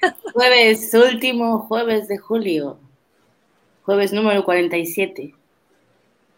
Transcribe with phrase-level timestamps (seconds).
[0.32, 2.78] Jueves, último jueves de julio.
[3.82, 5.34] Jueves número 47.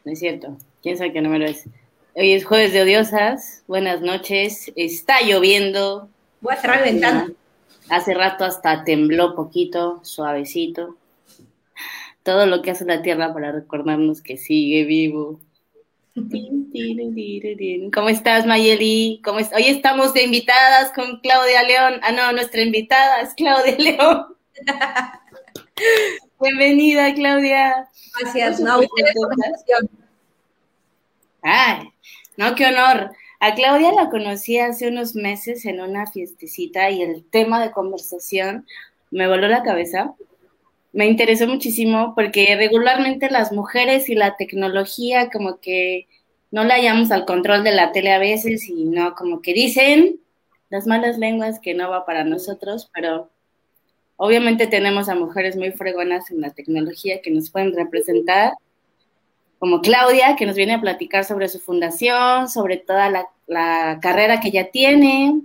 [0.05, 0.57] No es cierto.
[0.83, 1.69] ¿Quién sabe qué número es?
[2.15, 3.63] Hoy es jueves de odiosas.
[3.67, 4.73] Buenas noches.
[4.77, 6.09] Está lloviendo.
[6.41, 7.33] Voy a cerrar la ventana.
[7.89, 10.97] Hace rato hasta tembló poquito, suavecito.
[12.23, 15.41] Todo lo que hace la tierra para recordarnos que sigue vivo.
[17.93, 19.21] ¿Cómo estás, Mayeli?
[19.25, 22.01] ¿Cómo Hoy estamos de invitadas con Claudia León.
[22.03, 24.37] Ah, no, nuestra invitada es Claudia León.
[26.41, 27.89] Bienvenida, Claudia.
[28.21, 28.81] Gracias, no,
[31.43, 31.89] Ay,
[32.37, 33.13] no, qué honor.
[33.41, 38.67] A Claudia la conocí hace unos meses en una fiestecita y el tema de conversación
[39.11, 40.15] me voló la cabeza.
[40.93, 46.09] Me interesó muchísimo porque regularmente las mujeres y la tecnología como que
[46.51, 50.21] no la hallamos al control de la tele a veces y no como que dicen
[50.69, 53.31] las malas lenguas que no va para nosotros, pero
[54.17, 58.55] obviamente tenemos a mujeres muy fregonas en la tecnología que nos pueden representar
[59.61, 63.11] como Claudia, que nos viene a platicar sobre su fundación, sobre toda
[63.47, 65.43] la, carrera que ella tiene.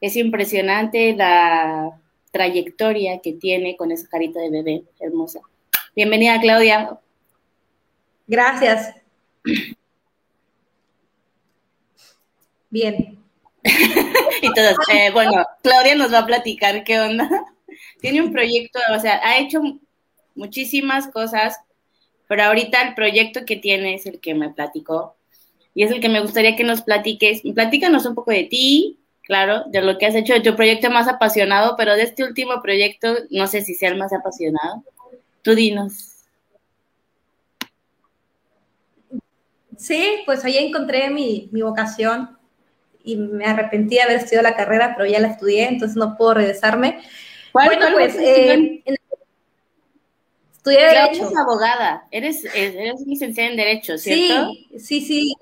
[0.00, 2.00] Es impresionante la
[2.30, 5.40] trayectoria que tiene con esa carita de bebé hermosa.
[5.94, 6.98] Bienvenida, Claudia.
[8.26, 8.94] Gracias.
[12.70, 13.18] Bien.
[13.64, 17.28] y todos, eh, bueno, Claudia nos va a platicar qué onda.
[18.00, 19.60] Tiene un proyecto, o sea, ha hecho
[20.34, 21.58] muchísimas cosas
[22.28, 25.16] pero ahorita el proyecto que tiene es el que me platicó
[25.74, 27.42] y es el que me gustaría que nos platiques.
[27.54, 31.06] Platícanos un poco de ti, claro, de lo que has hecho, de tu proyecto más
[31.06, 34.82] apasionado, pero de este último proyecto, no sé si sea el más apasionado.
[35.42, 36.24] Tú dinos.
[39.76, 42.36] Sí, pues ahí encontré mi, vocación
[43.04, 46.34] y me arrepentí de haber estudiado la carrera, pero ya la estudié, entonces no puedo
[46.34, 47.00] regresarme.
[47.52, 48.96] Bueno, pues eh, en
[50.52, 51.26] Estudié Derecho.
[51.26, 54.52] Eres abogada, eres, eres licenciada en Derecho, ¿cierto?
[54.78, 55.36] Sí, sí, sí.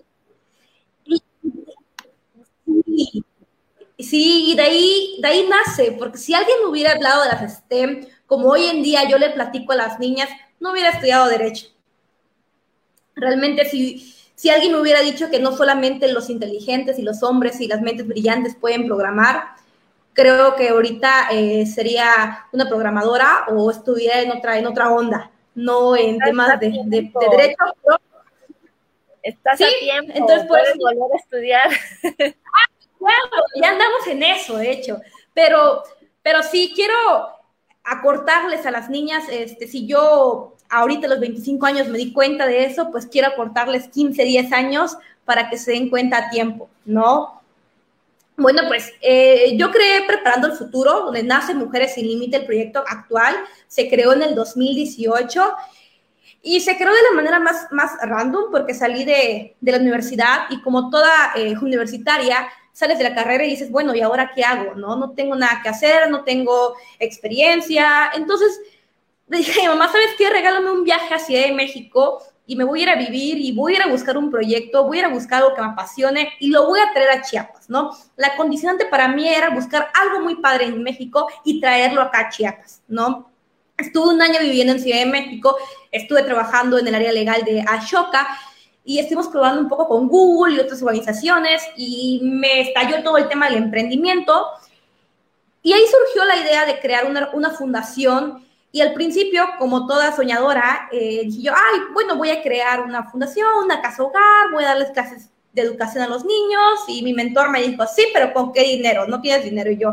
[3.99, 7.59] Sí, y de ahí, de ahí nace, porque si alguien me hubiera hablado de las
[7.59, 10.29] STEM, como hoy en día yo le platico a las niñas,
[10.61, 11.69] no hubiera estudiado Derecho.
[13.15, 17.61] Realmente, si, si alguien me hubiera dicho que no solamente los inteligentes y los hombres
[17.61, 19.57] y las mentes brillantes pueden programar,
[20.13, 25.97] creo que ahorita eh, sería una programadora o estuviera en otra, en otra onda, no
[25.97, 27.65] en temas de, de, derecho.
[29.23, 31.71] Estás a tiempo, entonces puedes volver a estudiar.
[32.99, 35.01] Claro, ya andamos en eso, de hecho.
[35.35, 35.83] Pero,
[36.23, 36.95] pero sí quiero
[37.85, 42.65] acortarles a las niñas, este, si yo ahorita los 25 años me di cuenta de
[42.65, 47.41] eso, pues quiero acortarles 15, 10 años para que se den cuenta a tiempo, ¿no?
[48.37, 52.85] Bueno, pues eh, yo creé Preparando el Futuro, donde nace Mujeres sin Límite, el proyecto
[52.87, 53.35] actual.
[53.67, 55.55] Se creó en el 2018
[56.43, 60.47] y se creó de la manera más, más random porque salí de, de la universidad
[60.51, 62.47] y como toda eh, universitaria,
[62.77, 64.75] sales de la carrera y dices, bueno, ¿y ahora qué hago?
[64.75, 68.11] No, no tengo nada que hacer, no tengo experiencia.
[68.15, 68.61] Entonces
[69.27, 70.29] dije, mamá, ¿sabes qué?
[70.29, 73.53] Regálame un viaje a Ciudad de México y me voy a ir a vivir y
[73.53, 75.69] voy a ir a buscar un proyecto, voy a ir a buscar algo que me
[75.69, 77.97] apasione y lo voy a traer a Chiapas, ¿no?
[78.15, 82.29] La condicionante para mí era buscar algo muy padre en México y traerlo acá a
[82.29, 83.31] Chiapas, ¿no?
[83.79, 85.57] Estuve un año viviendo en Ciudad de México,
[85.91, 88.29] estuve trabajando en el área legal de Ashoka
[88.87, 93.29] y estuvimos probando un poco con Google y otras organizaciones y me estalló todo el
[93.29, 94.47] tema del emprendimiento.
[95.61, 98.47] Y ahí surgió la idea de crear una, una fundación
[98.77, 103.11] y al principio, como toda soñadora, eh, dije yo, ay, bueno, voy a crear una
[103.11, 106.81] fundación, una casa hogar, voy a darles clases de educación a los niños.
[106.87, 109.07] Y mi mentor me dijo, sí, pero ¿con qué dinero?
[109.09, 109.71] No tienes dinero.
[109.71, 109.93] Y yo,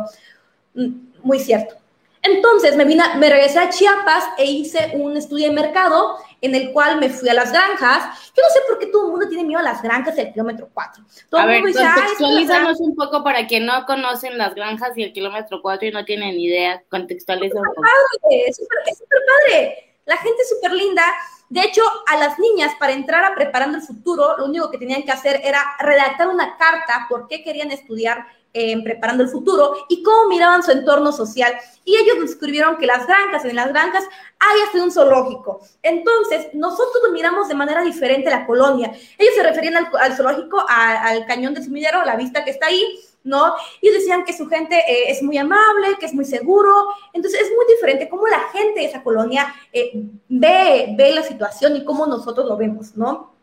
[0.76, 0.90] mm,
[1.24, 1.76] muy cierto.
[2.22, 6.74] Entonces me, vine, me regresé a Chiapas e hice un estudio de mercado en el
[6.74, 8.32] cual me fui a las granjas.
[8.36, 10.70] Yo no sé por qué todo el mundo tiene miedo a las granjas del kilómetro
[10.74, 11.04] 4.
[11.30, 15.62] Todo a ver, contextualízanos un poco para que no conocen las granjas y el kilómetro
[15.62, 16.84] 4 y no tienen idea.
[16.90, 18.58] Contextualiza Es súper padre, es
[18.98, 19.96] súper padre.
[20.06, 21.04] La gente es súper linda.
[21.48, 25.04] De hecho, a las niñas, para entrar a Preparando el Futuro, lo único que tenían
[25.04, 30.04] que hacer era redactar una carta por qué querían estudiar en Preparando el Futuro y
[30.04, 31.54] cómo miraban su entorno social.
[31.84, 34.04] Y ellos descubrieron que las granjas, en las granjas
[34.40, 35.62] hay hasta un zoológico.
[35.82, 38.92] Entonces, nosotros miramos de manera diferente la colonia.
[39.18, 43.56] Ellos se referían al, zoológico, al cañón de sumidero, la vista que está ahí, ¿no?
[43.82, 46.88] Y decían que su gente eh, es muy amable, que es muy seguro.
[47.12, 49.92] Entonces, es muy diferente cómo la gente de esa colonia eh,
[50.30, 53.34] ve, ve la situación y cómo nosotros lo vemos, ¿no?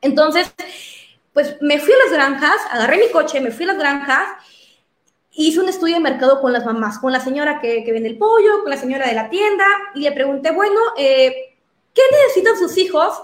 [0.00, 0.54] Entonces,
[1.32, 4.28] pues me fui a las granjas, agarré mi coche, me fui a las granjas
[5.32, 8.62] hice un estudio de mercado con las mamás, con la señora que, vende el pollo,
[8.62, 11.56] con la señora de la tienda, y le pregunté, bueno, eh,
[11.94, 13.22] ¿qué necesitan sus hijos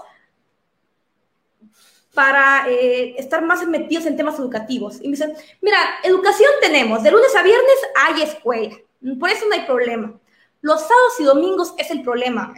[2.13, 4.97] para eh, estar más metidos en temas educativos?
[5.01, 8.75] Y me dicen, mira, educación tenemos, de lunes a viernes hay escuela,
[9.19, 10.13] por eso no hay problema.
[10.61, 12.53] Los sábados y domingos es el problema,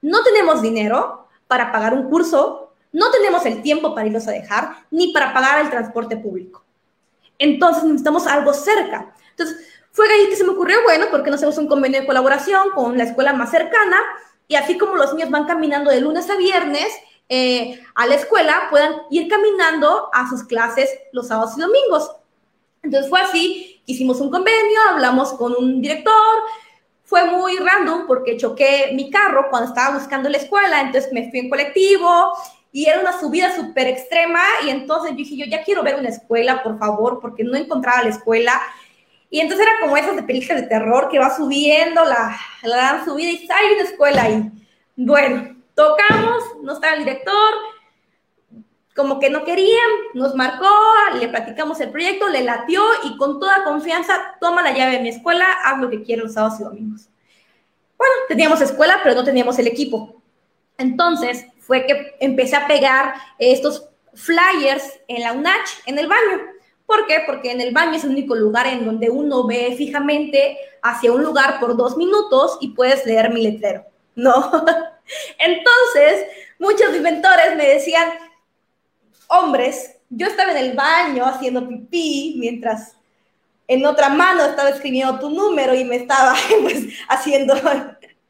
[0.00, 4.86] No tenemos dinero para pagar un curso, no tenemos el tiempo para irlos a dejar,
[4.90, 6.64] ni para pagar el transporte público.
[7.38, 9.14] Entonces necesitamos algo cerca.
[9.30, 9.56] Entonces
[9.92, 12.96] fue ahí que se me ocurrió, bueno, porque no hacemos un convenio de colaboración con
[12.96, 13.96] la escuela más cercana
[14.46, 16.88] y así como los niños van caminando de lunes a viernes
[17.28, 22.10] eh, a la escuela, puedan ir caminando a sus clases los sábados y domingos.
[22.82, 26.14] Entonces fue así, hicimos un convenio, hablamos con un director,
[27.04, 31.40] fue muy random porque choqué mi carro cuando estaba buscando la escuela, entonces me fui
[31.40, 32.32] en colectivo
[32.72, 36.08] y era una subida súper extrema y entonces yo dije, yo ya quiero ver una
[36.08, 38.60] escuela, por favor, porque no encontraba la escuela.
[39.30, 43.30] Y entonces era como esas de películas de terror que va subiendo la, la subida
[43.30, 44.50] y hay una escuela ahí.
[44.96, 47.54] Bueno, tocamos, no estaba el director,
[48.98, 50.68] como que no querían, nos marcó,
[51.20, 55.10] le platicamos el proyecto, le latió y con toda confianza, toma la llave de mi
[55.10, 57.08] escuela, haz lo que quieras los sábados y domingos.
[57.96, 60.20] Bueno, teníamos escuela, pero no teníamos el equipo.
[60.78, 66.40] Entonces, fue que empecé a pegar estos flyers en la UNACH, en el baño.
[66.86, 67.22] ¿Por qué?
[67.26, 71.22] Porque en el baño es el único lugar en donde uno ve fijamente hacia un
[71.22, 73.84] lugar por dos minutos y puedes leer mi letrero,
[74.14, 74.32] ¿no?
[75.38, 76.26] Entonces,
[76.58, 78.08] muchos inventores me decían,
[79.26, 82.96] hombres, yo estaba en el baño haciendo pipí mientras
[83.66, 87.54] en otra mano estaba escribiendo tu número y me estaba pues, haciendo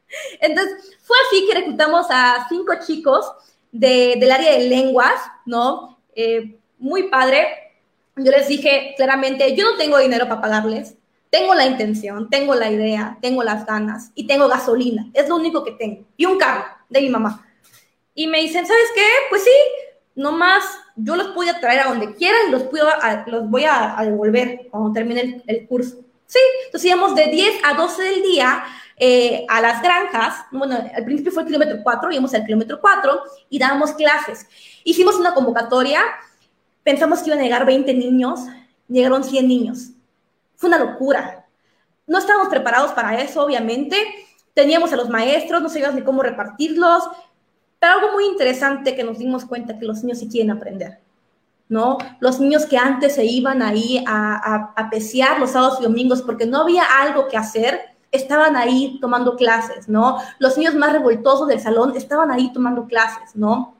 [0.41, 3.25] entonces, fue así que reclutamos a cinco chicos
[3.71, 5.97] del área de lenguas, ¿no?
[6.13, 7.47] Eh, muy padre.
[8.15, 10.97] Yo les dije claramente, yo no tengo dinero para pagarles,
[11.31, 15.63] tengo la intención, tengo la idea, tengo las ganas y tengo gasolina, es lo único
[15.63, 16.05] que tengo.
[16.15, 17.43] Y un carro de mi mamá.
[18.13, 19.07] Y me dicen, ¿sabes qué?
[19.29, 19.49] Pues sí,
[20.13, 20.63] nomás
[20.95, 22.87] yo los voy a traer a donde quieran y los, puedo
[23.25, 25.97] los voy a, devolver cuando termine el, el curso.
[26.27, 28.63] Sí, entonces íbamos de 10 a 12 del día
[29.01, 33.21] eh, a las granjas, bueno, al principio fue el kilómetro 4, íbamos al kilómetro 4
[33.49, 34.45] y dábamos clases.
[34.83, 36.01] Hicimos una convocatoria,
[36.83, 38.41] pensamos que iban a llegar 20 niños,
[38.89, 39.91] llegaron 100 niños.
[40.57, 41.47] Fue una locura.
[42.07, 43.95] No estábamos preparados para eso, obviamente.
[44.53, 47.03] Teníamos a los maestros, no sabíamos ni cómo repartirlos,
[47.79, 50.99] pero algo muy interesante que nos dimos cuenta que los niños sí quieren aprender.
[51.69, 51.99] ¿no?
[52.19, 56.21] Los niños que antes se iban ahí a, a, a pesear los sábados y domingos
[56.21, 57.79] porque no había algo que hacer,
[58.11, 60.17] estaban ahí tomando clases, ¿no?
[60.39, 63.75] Los niños más revoltosos del salón estaban ahí tomando clases, ¿no?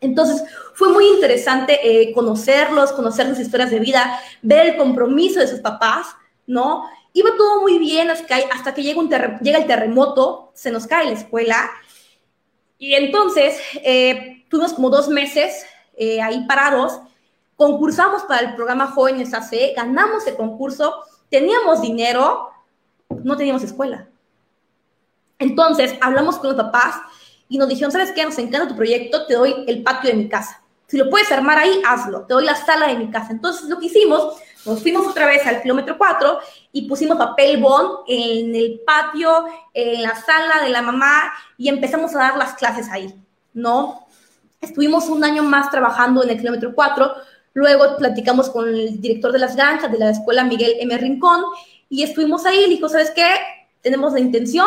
[0.00, 0.42] Entonces,
[0.74, 5.60] fue muy interesante eh, conocerlos, conocer sus historias de vida, ver el compromiso de sus
[5.60, 6.08] papás,
[6.46, 6.84] ¿no?
[7.12, 11.70] Iba todo muy bien hasta que, llega, el terremoto, se nos cae la escuela.
[12.78, 15.64] Y entonces, eh, tuvimos como dos meses
[15.96, 17.00] eh, ahí parados,
[17.56, 20.94] concursamos para el programa Jóvenes AC, ganamos el concurso,
[21.30, 22.50] teníamos dinero,
[23.24, 24.08] no teníamos escuela.
[25.38, 26.96] Entonces hablamos con los papás
[27.48, 28.24] y nos dijeron, ¿sabes qué?
[28.24, 30.62] Nos encanta tu proyecto, te doy el patio de mi casa.
[30.86, 33.32] Si lo puedes armar ahí, hazlo, te doy la sala de mi casa.
[33.32, 36.38] Entonces lo que hicimos, nos fuimos otra vez al kilómetro 4
[36.72, 42.14] y pusimos papel bond en el patio, en la sala de la mamá y empezamos
[42.14, 43.14] a dar las clases ahí,
[43.54, 44.06] ¿no?
[44.60, 47.12] Estuvimos un año más trabajando en el kilómetro 4,
[47.54, 50.96] luego platicamos con el director de las granjas de la escuela Miguel M.
[50.98, 51.42] Rincón
[51.92, 53.28] y estuvimos ahí, dijo, ¿sabes qué?
[53.82, 54.66] Tenemos la intención,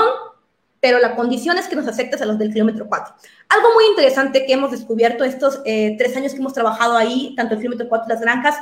[0.80, 3.16] pero la condición es que nos aceptes a los del kilómetro 4.
[3.50, 7.56] Algo muy interesante que hemos descubierto estos eh, tres años que hemos trabajado ahí, tanto
[7.56, 8.56] el kilómetro 4 y las granjas,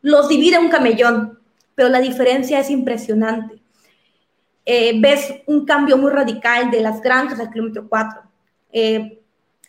[0.00, 1.40] los divide un camellón,
[1.74, 3.60] pero la diferencia es impresionante.
[4.64, 8.22] Eh, ves un cambio muy radical de las granjas al kilómetro 4.
[8.74, 9.20] Eh,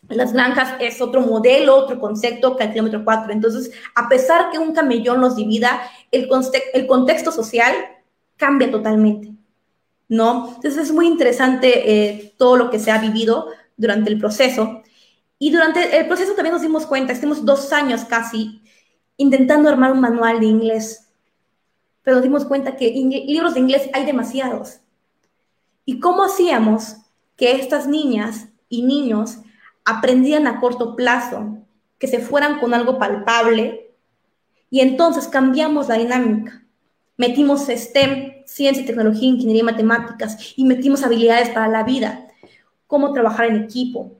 [0.07, 3.33] las granjas es otro modelo, otro concepto que el kilómetro 4.
[3.33, 5.81] Entonces, a pesar que un camellón los divida,
[6.11, 6.27] el
[6.85, 7.73] contexto social
[8.39, 9.39] cambia totalmente.
[10.09, 10.55] ¿no?
[10.55, 14.81] Entonces es muy interesante eh, todo lo que se ha vivido durante el proceso.
[15.37, 18.61] Y durante el proceso también nos dimos cuenta, estuvimos dos años casi
[19.15, 21.07] intentando armar un manual de inglés,
[22.01, 24.79] pero nos dimos cuenta que libros de inglés hay demasiados.
[25.85, 26.97] ¿Y cómo hacíamos
[27.37, 29.37] que estas niñas y niños
[29.85, 31.57] aprendían a corto plazo,
[31.97, 33.93] que se fueran con algo palpable?
[34.69, 36.63] Y entonces cambiamos la dinámica.
[37.19, 42.29] Metimos STEM, ciencia, tecnología, ingeniería y matemáticas, y metimos habilidades para la vida,
[42.87, 44.13] cómo trabajar en equipo.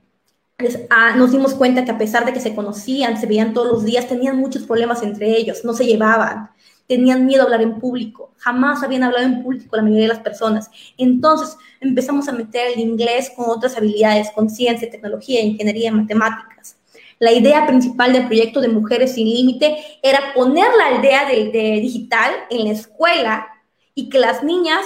[0.90, 3.84] Ah, nos dimos cuenta que a pesar de que se conocían, se veían todos los
[3.86, 6.50] días, tenían muchos problemas entre ellos, no se llevaban,
[6.86, 10.20] tenían miedo a hablar en público, jamás habían hablado en público la mayoría de las
[10.20, 10.70] personas.
[10.98, 16.76] Entonces empezamos a meter el inglés con otras habilidades, con ciencia, tecnología, ingeniería y matemáticas.
[17.20, 22.32] La idea principal del proyecto de Mujeres sin Límite era poner la aldea de, digital
[22.48, 23.46] en la escuela
[23.94, 24.80] y que las niñas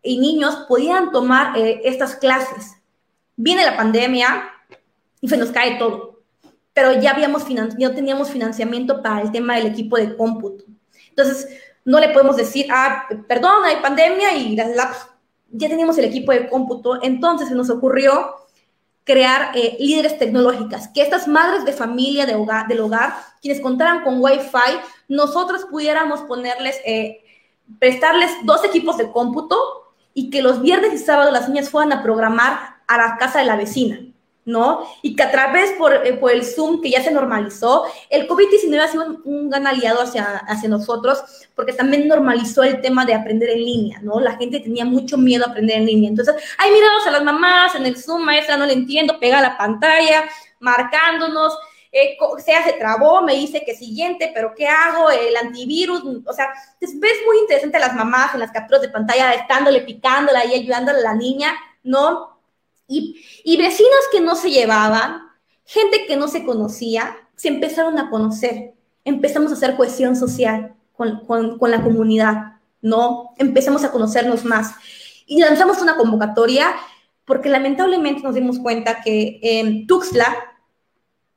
[0.00, 2.76] y niños podían tomar eh, estas clases.
[3.34, 4.48] Viene la pandemia
[5.20, 6.20] y se nos cae todo,
[6.72, 10.64] pero ya habíamos no teníamos financiamiento para el tema del equipo de cómputo.
[11.08, 11.48] Entonces,
[11.84, 15.08] no le podemos decir, ah, perdón, hay pandemia y las labs,
[15.50, 18.36] ya teníamos el equipo de cómputo, entonces se nos ocurrió
[19.06, 24.02] crear eh, líderes tecnológicas, que estas madres de familia de hogar, del hogar, quienes contaran
[24.02, 27.22] con Wi-Fi, nosotros pudiéramos ponerles, eh,
[27.78, 29.56] prestarles dos equipos de cómputo
[30.12, 32.58] y que los viernes y sábados las niñas fueran a programar
[32.88, 34.00] a la casa de la vecina.
[34.46, 34.86] ¿No?
[35.02, 38.78] Y que a través por, eh, por, el Zoom, que ya se normalizó, el COVID-19
[38.78, 41.22] ha sido un, gran aliado hacia, hacia nosotros,
[41.54, 44.20] porque también normalizó el tema de aprender en línea, ¿no?
[44.20, 46.10] La gente tenía mucho miedo a aprender en línea.
[46.10, 49.58] Entonces, ay, miramos a las mamás en el Zoom, maestra, no le entiendo, pega la
[49.58, 50.24] pantalla,
[50.60, 51.58] marcándonos.
[51.90, 55.10] Eh, se hace trabó, me dice que siguiente, pero ¿qué hago?
[55.10, 59.32] El antivirus, o sea, ves muy interesante a las mamás en las capturas de pantalla,
[59.32, 62.35] estándole, picándola y ayudándole a la niña, ¿no?
[62.88, 65.22] Y, vecinos que no se llevaban,
[65.64, 68.74] gente que no se conocía, se empezaron a conocer.
[69.04, 73.30] Empezamos a hacer cohesión social con, con, la comunidad, ¿no?
[73.38, 74.74] Empezamos a conocernos más.
[75.26, 76.74] Y lanzamos una convocatoria
[77.24, 80.34] porque lamentablemente nos dimos cuenta que en Tuxtla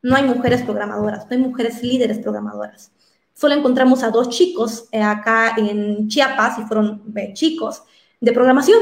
[0.02, 2.92] no hay mujeres programadoras, no hay mujeres líderes programadoras.
[3.34, 7.84] Solo encontramos a dos chicos eh, acá en Chiapas, y fueron eh, chicos,
[8.20, 8.80] de programación.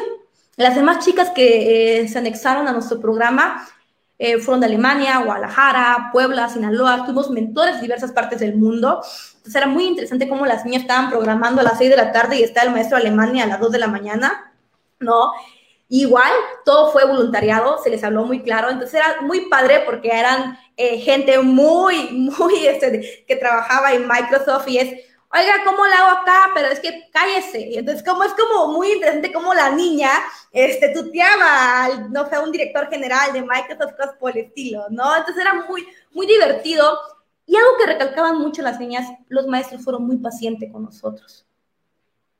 [0.58, 3.66] Las demás chicas que eh, se anexaron a nuestro programa
[4.20, 7.06] eh, fueron de Alemania, Guadalajara, Puebla, Sinaloa.
[7.06, 9.02] Tuvimos mentores de diversas partes del mundo.
[9.36, 12.40] Entonces era muy interesante cómo las niñas estaban programando a las 6 de la tarde
[12.40, 14.52] y está el maestro de Alemania a las 2 de la mañana,
[15.00, 15.32] ¿no?
[15.90, 16.32] Igual,
[16.66, 20.98] todo fue voluntariado, se les habló muy claro, entonces era muy padre porque eran eh,
[20.98, 22.10] gente muy,
[22.40, 26.52] muy, este, que trabajaba en Microsoft y es, oiga, ¿cómo la hago acá?
[26.54, 27.62] Pero es que cállese.
[27.62, 30.10] Y entonces, como es como muy interesante como la niña,
[30.52, 35.16] este, tuteaba, no sé, un director general de Microsoft, cosas por el estilo, ¿no?
[35.16, 36.98] Entonces era muy, muy divertido.
[37.46, 41.46] Y algo que recalcaban mucho las niñas, los maestros fueron muy pacientes con nosotros.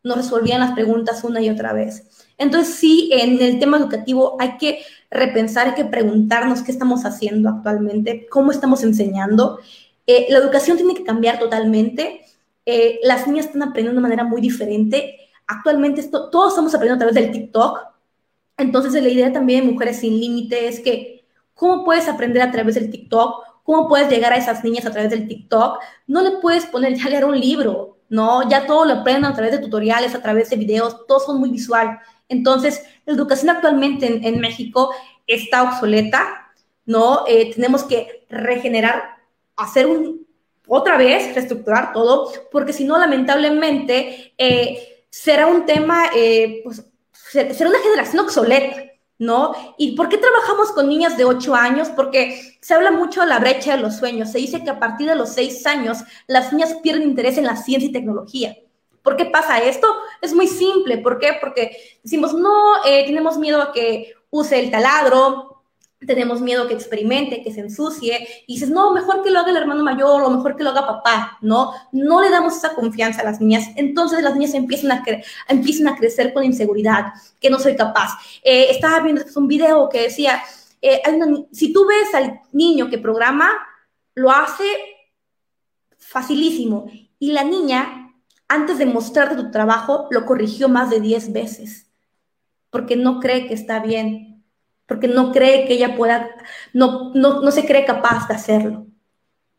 [0.04, 2.26] Nos resolvían las preguntas una y otra vez.
[2.38, 7.50] Entonces, sí, en el tema educativo hay que repensar, hay que preguntarnos qué estamos haciendo
[7.50, 9.60] actualmente, cómo estamos enseñando.
[10.06, 12.26] Eh, la educación tiene que cambiar totalmente
[12.70, 15.18] eh, las niñas están aprendiendo de manera muy diferente.
[15.48, 17.80] Actualmente esto, todos estamos aprendiendo a través del TikTok.
[18.58, 22.76] Entonces la idea también de Mujeres sin Límite es que, ¿cómo puedes aprender a través
[22.76, 23.64] del TikTok?
[23.64, 25.80] ¿Cómo puedes llegar a esas niñas a través del TikTok?
[26.08, 28.50] No le puedes poner ya leer un libro, ¿no?
[28.50, 31.50] Ya todo lo aprenden a través de tutoriales, a través de videos, todos son muy
[31.50, 32.00] visual.
[32.28, 34.94] Entonces, la educación actualmente en, México
[35.26, 36.52] está obsoleta,
[36.86, 37.24] ¿no?
[37.28, 39.04] Eh, tenemos que regenerar,
[39.56, 40.27] hacer un,
[40.68, 46.84] otra vez reestructurar todo, porque si no, lamentablemente, eh, será un tema, eh, pues,
[47.14, 48.84] será una generación obsoleta,
[49.20, 49.54] ¿no?
[49.78, 51.90] ¿Y por qué trabajamos con niñas de 8 años?
[51.90, 54.32] Porque se habla mucho de la brecha de los sueños.
[54.32, 57.56] Se dice que a partir de los 6 años las niñas pierden interés en la
[57.56, 58.56] ciencia y tecnología.
[59.02, 59.88] ¿Por qué pasa esto?
[60.22, 60.98] Es muy simple.
[60.98, 61.38] ¿Por qué?
[61.40, 65.47] Porque decimos, no, eh, tenemos miedo a que use el taladro,
[66.06, 69.58] tenemos miedo que experimente, que se ensucie, y dices, no, mejor que lo haga el
[69.58, 71.72] hermano mayor o mejor que lo haga papá, ¿no?
[71.92, 75.04] No le damos esa confianza a las niñas, entonces las niñas empiezan a,
[75.48, 78.12] empiezan a crecer con inseguridad, que no soy capaz.
[78.44, 80.44] Eh, estaba viendo un video que decía,
[80.82, 81.02] eh,
[81.52, 83.50] si tú ves al niño que programa,
[84.14, 84.66] lo hace
[85.98, 88.14] facilísimo, y la niña,
[88.48, 91.88] antes de mostrarte tu trabajo, lo corrigió más de 10 veces,
[92.70, 94.27] porque no cree que está bien,
[94.88, 96.30] porque no cree que ella pueda,
[96.74, 98.88] no, no, se cree capaz de hacerlo.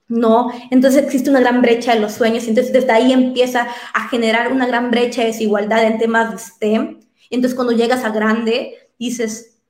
[0.09, 0.51] ¿no?
[0.71, 4.67] Entonces existe una gran brecha en los sueños, entonces desde ahí empieza a generar una
[4.67, 9.61] gran brecha de desigualdad en temas de STEM Entonces cuando llegas a grande, dices,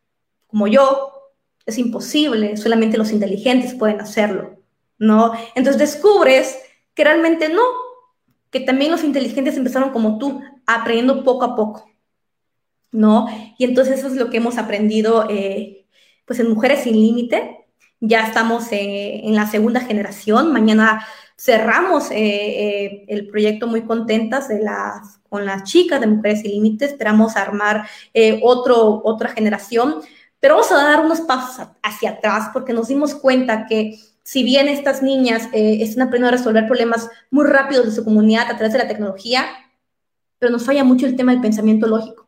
[0.47, 1.12] como yo,
[1.67, 4.62] es imposible, solamente los inteligentes pueden hacerlo,
[4.97, 5.33] ¿no?
[5.57, 6.57] Entonces descubres
[6.95, 7.62] que realmente no,
[8.50, 11.88] que también los inteligentes empezaron como tú, aprendiendo poco a poco,
[12.92, 13.26] ¿no?
[13.59, 15.87] Y entonces eso es lo que hemos aprendido, eh,
[16.25, 17.66] pues en Mujeres sin Límite,
[18.00, 21.04] ya estamos eh, en la segunda generación, mañana
[21.37, 26.85] cerramos eh, el proyecto muy contentas de las, con las chicas de Mujeres sin Límite,
[26.85, 27.88] esperamos armar
[28.42, 29.97] otra generación,
[30.40, 34.68] pero vamos a dar unos pasos hacia atrás porque nos dimos cuenta que si bien
[34.68, 38.78] estas niñas están aprendiendo a resolver problemas muy rápidos de su comunidad a través de
[38.78, 39.47] la tecnología,
[40.38, 42.27] pero nos falla mucho el tema del pensamiento lógico.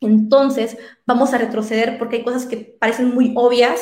[0.00, 3.80] Entonces, vamos a retroceder porque hay cosas que parecen muy obvias,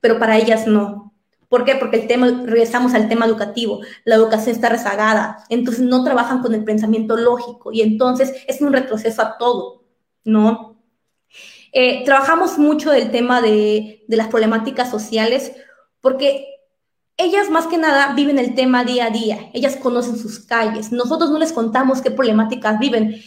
[0.00, 1.14] pero para ellas no.
[1.48, 1.76] ¿Por qué?
[1.76, 6.54] Porque el tema, regresamos al tema educativo, la educación está rezagada, entonces no trabajan con
[6.54, 9.84] el pensamiento lógico y entonces es un retroceso a todo,
[10.24, 10.76] ¿no?
[11.72, 15.52] Eh, trabajamos mucho del tema de las problemáticas sociales
[16.00, 16.46] porque
[17.16, 21.30] ellas más que nada viven el tema día a día, ellas conocen sus calles, nosotros
[21.30, 23.22] no les contamos qué problemáticas viven.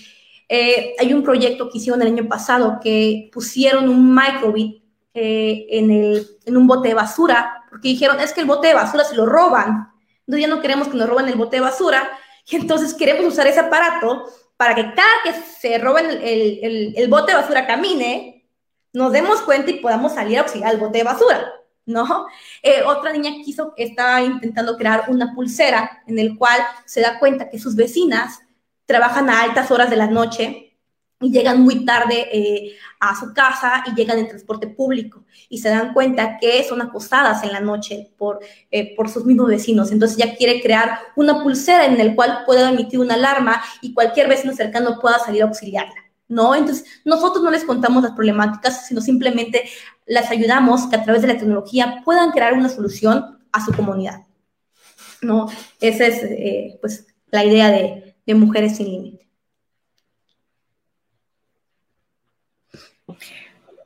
[0.49, 4.81] Eh, hay un proyecto que hicieron el año pasado que pusieron un microbit
[5.13, 8.73] eh, en, el, en un bote de basura, porque dijeron, es que el bote de
[8.73, 12.09] basura se lo roban, entonces ya no queremos que nos roben el bote de basura,
[12.49, 14.25] y entonces queremos usar ese aparato
[14.55, 18.47] para que cada que se roben el, el, el bote de basura camine,
[18.93, 21.53] nos demos cuenta y podamos salir a auxiliar al bote de basura.
[21.87, 22.27] ¿no?
[22.61, 27.49] Eh, otra niña quiso, está intentando crear una pulsera en el cual se da cuenta
[27.49, 28.41] que sus vecinas
[28.87, 30.67] trabajan a altas horas de la noche
[31.19, 35.69] y llegan muy tarde eh, a su casa y llegan en transporte público y se
[35.69, 38.39] dan cuenta que son acosadas en la noche por,
[38.71, 39.91] eh, por sus mismos vecinos.
[39.91, 44.27] Entonces ya quiere crear una pulsera en el cual pueda emitir una alarma y cualquier
[44.27, 46.07] vecino cercano pueda salir a auxiliarla.
[46.27, 46.55] ¿no?
[46.55, 49.63] Entonces, nosotros no les contamos las problemáticas, sino simplemente
[50.05, 54.25] las ayudamos que a través de la tecnología puedan crear una solución a su comunidad,
[55.21, 55.49] ¿no?
[55.79, 59.27] Esa es, eh, pues, la idea de, de Mujeres Sin Límite.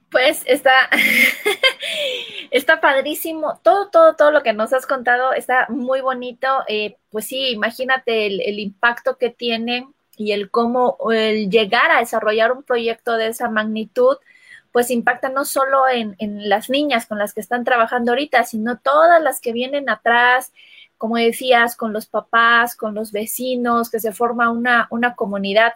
[0.10, 0.90] Pues está,
[2.52, 3.60] está padrísimo.
[3.64, 6.48] Todo, todo, todo lo que nos has contado está muy bonito.
[6.68, 12.52] Eh, pues sí, imagínate el, impacto que tiene y el cómo el llegar a desarrollar
[12.52, 14.18] un proyecto de esa magnitud,
[14.74, 18.80] pues impacta no solo en, en, las niñas con las que están trabajando ahorita, sino
[18.80, 20.52] todas las que vienen atrás,
[21.02, 25.74] como decías, con los papás, con los vecinos, que se forma una, una comunidad.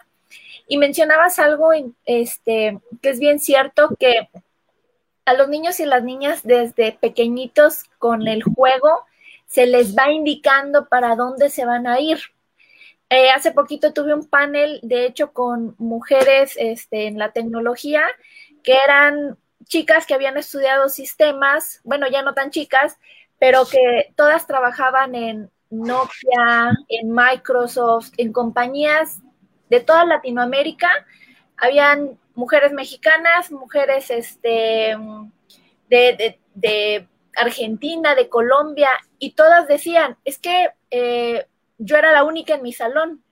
[0.68, 1.70] Y mencionabas algo
[2.04, 4.28] este, que es bien cierto, que
[5.24, 9.04] a los niños y las niñas desde pequeñitos con el juego
[9.48, 12.20] se les va indicando para dónde se van a ir.
[13.10, 18.04] Eh, hace poquito tuve un panel, de hecho, con mujeres este, en la tecnología,
[18.62, 22.96] que eran chicas que habían estudiado sistemas, bueno, ya no tan chicas,
[23.38, 29.20] pero que todas trabajaban en Nokia, en Microsoft, en compañías
[29.68, 30.90] de toda Latinoamérica.
[31.56, 34.96] Habían mujeres mexicanas, mujeres este,
[35.88, 41.46] de, Argentina, de Colombia, y todas decían, es que eh,
[41.78, 43.22] yo era la única en mi salón.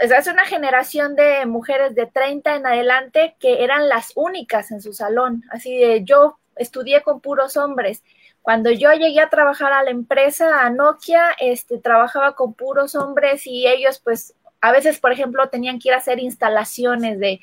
[0.00, 4.80] O es una generación de mujeres de 30 en adelante que eran las únicas en
[4.80, 5.44] su salón.
[5.50, 8.02] Así de, yo estudié con puros hombres.
[8.44, 13.46] Cuando yo llegué a trabajar a la empresa, a Nokia, este, trabajaba con puros hombres
[13.46, 17.40] y ellos, pues, a veces, por ejemplo, tenían que ir a hacer instalaciones de,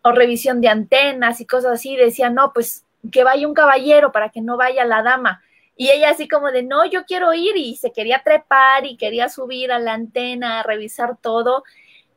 [0.00, 1.96] o revisión de antenas y cosas así.
[1.96, 5.42] Decían, no, pues, que vaya un caballero para que no vaya la dama.
[5.76, 9.28] Y ella así como de, no, yo quiero ir y se quería trepar y quería
[9.28, 11.62] subir a la antena a revisar todo.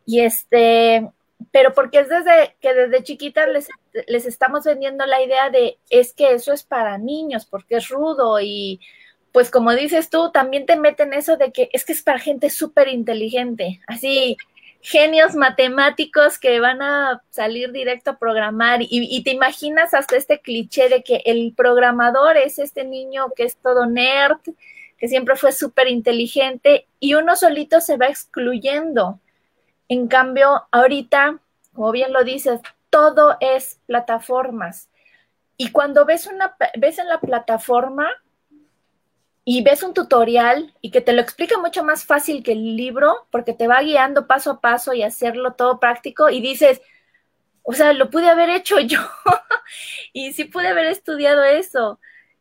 [0.06, 1.12] Y este,
[1.52, 3.68] pero porque es desde que desde chiquitas les,
[4.08, 8.40] les estamos vendiendo la idea de, es que eso es para niños, porque es rudo
[8.42, 8.80] y
[9.32, 12.50] pues como dices tú, también te meten eso de que es que es para gente
[12.50, 14.38] súper inteligente, así
[14.82, 20.40] genios matemáticos que van a salir directo a programar y, y, te imaginas hasta este
[20.40, 24.40] cliché de que el programador es este niño que es todo nerd,
[24.98, 29.20] que siempre fue súper inteligente y uno solito se va excluyendo.
[29.92, 31.40] En cambio, ahorita,
[31.74, 34.90] como bien lo dices, todo es plataformas.
[35.58, 38.10] Y cuando ves, una, ves en la plataforma,
[39.44, 43.28] y ves un tutorial y que te lo explica mucho más fácil que el libro,
[43.32, 46.82] porque te va guiando paso a paso y hacerlo todo práctico y dices,
[47.64, 49.02] o sea, lo pude haber hecho yo
[50.14, 52.00] y sí pude haber estudiado eso.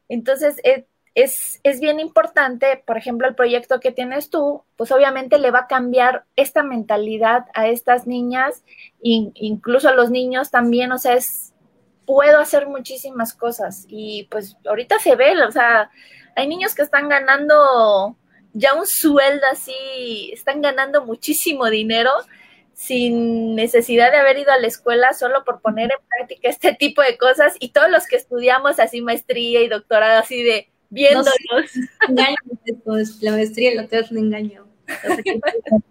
[0.09, 0.85] Entonces, es,
[1.15, 5.61] es, es, bien importante, por ejemplo, el proyecto que tienes tú, pues obviamente le va
[5.61, 8.63] a cambiar esta mentalidad a estas niñas,
[9.03, 11.53] e incluso a los niños también, o sea, es,
[12.07, 13.87] puedo hacer muchísimas cosas.
[13.89, 15.91] Y pues ahorita se ve, o sea,
[16.37, 18.17] hay niños que están ganando
[18.53, 22.11] ya un sueldo así, están ganando muchísimo dinero
[22.75, 27.03] sin necesidad de haber ido a la escuela solo por poner en práctica este tipo
[27.03, 27.55] de cosas.
[27.61, 31.33] Y todos los que estudiamos así maestría y doctorado así de viéndolos.
[33.21, 34.67] la maestría y doctorado es un engaño.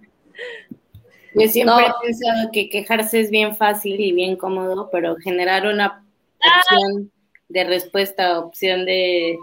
[1.35, 6.03] Yo siempre he pensado que quejarse es bien fácil y bien cómodo, pero generar una
[6.39, 7.11] opción
[7.47, 9.37] de respuesta, opción de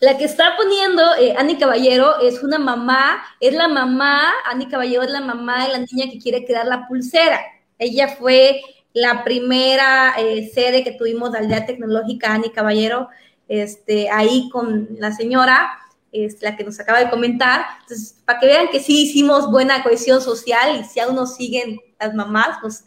[0.00, 5.02] la que está poniendo eh, Ani Caballero es una mamá, es la mamá, Ani Caballero
[5.02, 7.38] es la mamá de la niña que quiere crear la pulsera.
[7.78, 13.08] Ella fue la primera eh, sede que tuvimos de Aldea Tecnológica, Ani Caballero,
[13.48, 15.70] este, ahí con la señora,
[16.12, 17.62] es la que nos acaba de comentar.
[17.82, 21.80] Entonces, para que vean que sí hicimos buena cohesión social y si aún nos siguen
[21.98, 22.84] las mamás, pues,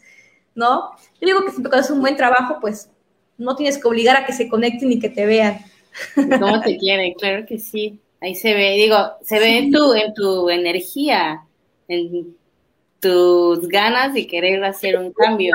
[0.54, 0.90] ¿no?
[1.20, 2.90] Yo digo que si haces un buen trabajo, pues
[3.38, 5.58] no tienes que obligar a que se conecten y que te vean.
[6.40, 7.14] ¿Cómo te quieren?
[7.14, 8.00] Claro que sí.
[8.20, 11.44] Ahí se ve, digo, se ve en, tu, en tu energía,
[11.88, 12.34] en
[13.00, 15.54] tus ganas de querer hacer un cambio.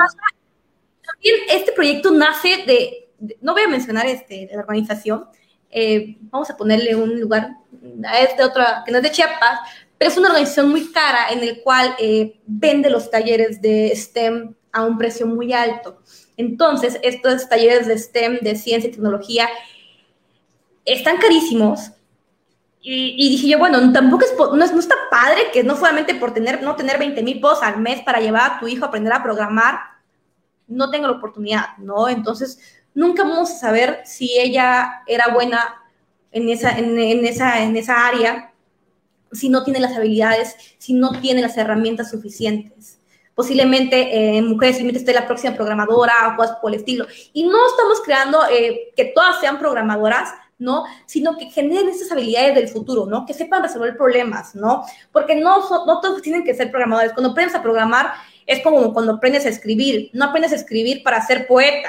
[1.22, 3.08] Este proyecto nace de,
[3.40, 5.26] no voy a mencionar este, la organización,
[5.70, 7.50] eh, vamos a ponerle un lugar,
[8.20, 9.60] es de otra, que no es de Chiapas,
[9.98, 14.54] pero es una organización muy cara en el cual eh, vende los talleres de STEM
[14.72, 16.00] a un precio muy alto.
[16.36, 19.48] Entonces, estos talleres de STEM, de ciencia y tecnología,
[20.86, 21.92] están carísimos.
[22.82, 26.62] Y, dije yo, bueno, tampoco es, no, no, está padre que no solamente por tener,
[26.62, 29.22] no tener 20 mil pesos al mes para llevar a tu hijo a aprender a
[29.22, 29.80] programar,
[30.70, 32.08] no tengo la oportunidad, ¿no?
[32.08, 32.58] Entonces,
[32.94, 35.76] nunca vamos a saber si ella era buena
[36.32, 38.52] en esa, en, esa, en esa área,
[39.32, 42.98] si no tiene las habilidades, si no tiene las herramientas suficientes.
[43.34, 47.06] Posiblemente en eh, mujeres simplemente esté la próxima programadora o cosas por el estilo.
[47.32, 50.84] Y no estamos creando eh, que todas sean programadoras, ¿no?
[51.06, 53.24] Sino que generen esas habilidades del futuro, ¿no?
[53.24, 54.84] Que sepan resolver problemas, ¿no?
[55.10, 57.12] Porque no, no todos tienen que ser programadores.
[57.12, 58.12] Cuando aprendes a programar
[58.50, 60.10] es como cuando aprendes a escribir.
[60.12, 61.88] No aprendes a escribir para ser poeta,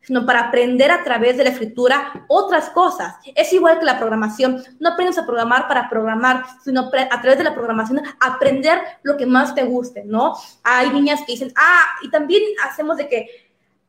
[0.00, 3.16] sino para aprender a través de la escritura otras cosas.
[3.34, 4.62] Es igual que la programación.
[4.78, 9.26] No aprendes a programar para programar, sino a través de la programación aprender lo que
[9.26, 10.34] más te guste, ¿no?
[10.64, 13.26] Hay niñas que dicen, ah, y también hacemos de que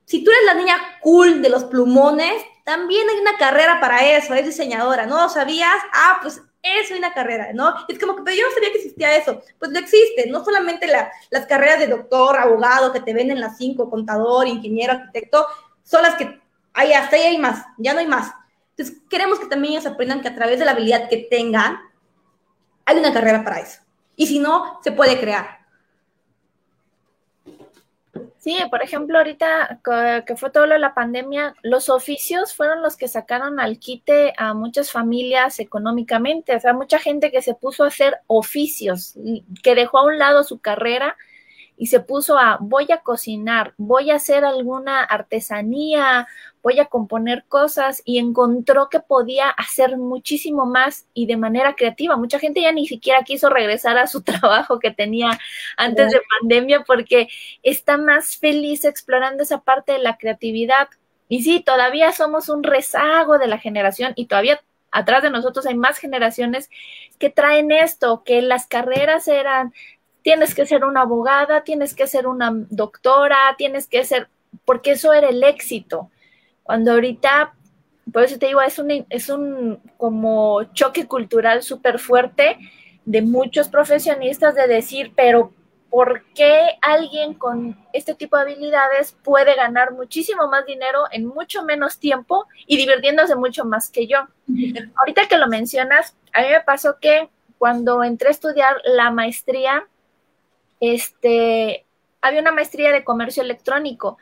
[0.03, 4.33] si tú eres la niña cool de los plumones, también hay una carrera para eso,
[4.33, 5.29] es diseñadora, ¿no?
[5.29, 5.77] ¿Sabías?
[5.93, 7.73] Ah, pues es una carrera, ¿no?
[7.87, 9.41] Es como que, yo no sabía que existía eso.
[9.59, 13.89] Pues no existe, no solamente las carreras de doctor, abogado, que te venden las cinco,
[13.89, 15.45] contador, ingeniero, arquitecto,
[15.83, 16.39] son las que
[16.73, 18.31] hay, hasta ahí hay más, ya no hay más.
[18.75, 21.79] Entonces, queremos que también ellos aprendan que a través de la habilidad que tengan,
[22.85, 23.81] hay una carrera para eso.
[24.15, 25.60] Y si no, se puede crear.
[28.41, 29.81] Sí, por ejemplo, ahorita
[30.25, 34.33] que fue todo lo de la pandemia, los oficios fueron los que sacaron al quite
[34.35, 36.55] a muchas familias económicamente.
[36.55, 39.13] O sea, mucha gente que se puso a hacer oficios,
[39.61, 41.17] que dejó a un lado su carrera
[41.77, 46.27] y se puso a voy a cocinar, voy a hacer alguna artesanía,
[46.63, 52.17] voy a componer cosas y encontró que podía hacer muchísimo más y de manera creativa.
[52.17, 55.39] Mucha gente ya ni siquiera quiso regresar a su trabajo que tenía
[55.77, 57.27] antes de pandemia porque
[57.63, 60.89] está más feliz explorando esa parte de la creatividad.
[61.27, 65.75] Y sí, todavía somos un rezago de la generación y todavía atrás de nosotros hay
[65.75, 66.69] más generaciones
[67.17, 69.73] que traen esto, que las carreras eran,
[70.21, 74.27] tienes que ser una abogada, tienes que ser una doctora, tienes que ser,
[74.65, 76.11] porque eso era el éxito.
[76.71, 77.53] Cuando ahorita,
[78.13, 82.57] por eso te digo, es un, es un como choque cultural súper fuerte
[83.03, 85.51] de muchos profesionistas de decir, pero
[85.89, 91.65] ¿por qué alguien con este tipo de habilidades puede ganar muchísimo más dinero en mucho
[91.65, 94.19] menos tiempo y divirtiéndose mucho más que yo?
[94.95, 99.85] Ahorita que lo mencionas, a mí me pasó que cuando entré a estudiar la maestría,
[100.79, 101.85] este,
[102.21, 104.17] había una maestría de comercio electrónico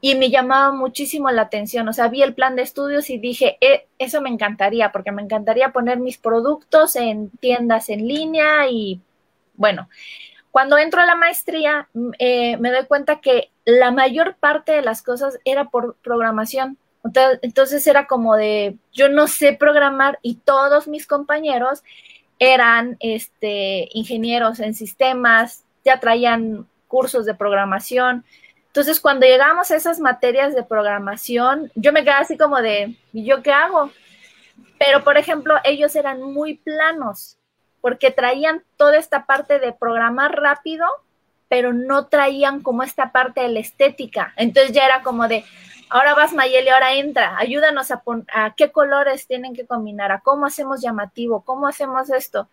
[0.00, 1.88] y me llamaba muchísimo la atención.
[1.88, 5.22] O sea, vi el plan de estudios y dije, eh, eso me encantaría, porque me
[5.22, 9.00] encantaría poner mis productos en tiendas en línea y
[9.54, 9.88] bueno,
[10.50, 15.02] cuando entro a la maestría eh, me doy cuenta que la mayor parte de las
[15.02, 16.78] cosas era por programación.
[17.42, 21.82] Entonces era como de, yo no sé programar y todos mis compañeros
[22.38, 28.24] eran este, ingenieros en sistemas, ya traían cursos de programación.
[28.78, 33.24] Entonces, cuando llegamos a esas materias de programación, yo me quedé así como de, ¿y
[33.24, 33.90] yo qué hago?
[34.78, 37.38] Pero, por ejemplo, ellos eran muy planos,
[37.80, 40.86] porque traían toda esta parte de programar rápido,
[41.48, 44.32] pero no traían como esta parte de la estética.
[44.36, 45.44] Entonces ya era como de,
[45.90, 48.00] ahora vas Mayeli, ahora entra, ayúdanos a,
[48.32, 52.48] a qué colores tienen que combinar, a cómo hacemos llamativo, cómo hacemos esto.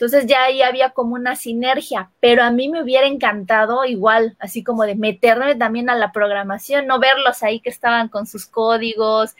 [0.00, 4.64] Entonces ya ahí había como una sinergia, pero a mí me hubiera encantado igual, así
[4.64, 9.36] como de meterme también a la programación, no verlos ahí que estaban con sus códigos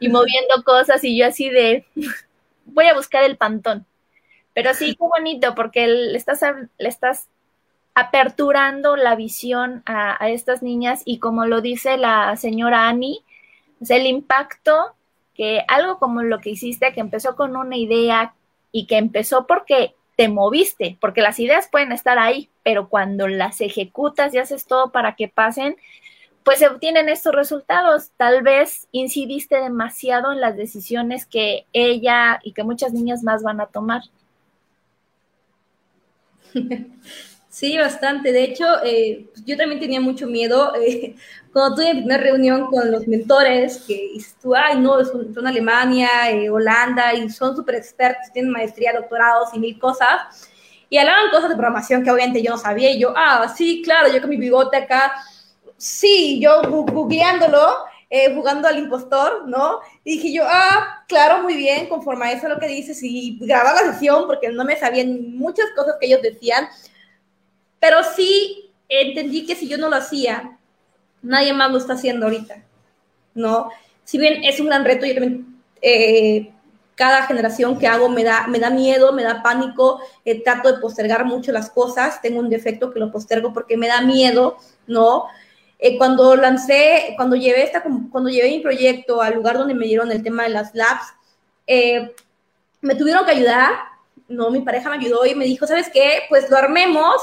[0.00, 1.86] y moviendo cosas y yo así de,
[2.66, 3.86] voy a buscar el pantón.
[4.52, 6.42] Pero sí, qué bonito, porque le estás,
[6.76, 7.28] le estás
[7.94, 13.24] aperturando la visión a, a, estas niñas y como lo dice la señora Annie,
[13.80, 14.94] es el impacto
[15.32, 18.34] que algo como lo que hiciste, que empezó con una idea
[18.72, 23.60] y que empezó porque te moviste, porque las ideas pueden estar ahí, pero cuando las
[23.60, 25.74] ejecutas y haces todo para que pasen,
[26.44, 28.12] pues se obtienen estos resultados.
[28.16, 33.60] Tal vez incidiste demasiado en las decisiones que ella y que muchas niñas más van
[33.60, 34.02] a tomar.
[37.52, 38.32] Sí, bastante.
[38.32, 40.72] De hecho, eh, yo también tenía mucho miedo.
[40.74, 41.16] Eh,
[41.52, 46.48] cuando tuve mi primera reunión con los mentores, que tú, ay, no, son, Alemania, eh,
[46.48, 50.48] Holanda, y son súper expertos, tienen maestría, doctorados y mil cosas.
[50.88, 52.90] Y hablaban cosas de programación que obviamente yo no sabía.
[52.90, 55.12] Y yo, ah, sí, claro, yo con mi bigote acá,
[55.76, 59.80] sí, yo googleándolo, eh, jugando al impostor, ¿no?
[60.04, 63.82] Y dije yo, ah, claro, muy bien, conforme a eso lo que dices, y grababa
[63.82, 66.66] la sesión porque no me sabían muchas cosas que ellos decían
[67.82, 70.56] pero sí entendí que si yo no lo hacía,
[71.20, 72.62] nadie más lo está haciendo ahorita,
[73.34, 73.70] ¿no?
[74.04, 76.52] Si bien es un gran reto, yo también, eh,
[76.94, 80.78] cada generación que hago me da, me da miedo, me da pánico, eh, trato de
[80.78, 85.24] postergar mucho las cosas, tengo un defecto que lo postergo porque me da miedo, ¿no?
[85.80, 90.12] Eh, cuando lancé, cuando llevé, esta, cuando llevé mi proyecto al lugar donde me dieron
[90.12, 91.06] el tema de las labs,
[92.80, 93.72] me tuvieron que ayudar,
[94.28, 94.52] ¿no?
[94.52, 96.20] Mi pareja me ayudó y me dijo, ¿sabes qué?
[96.28, 97.16] Pues lo armemos,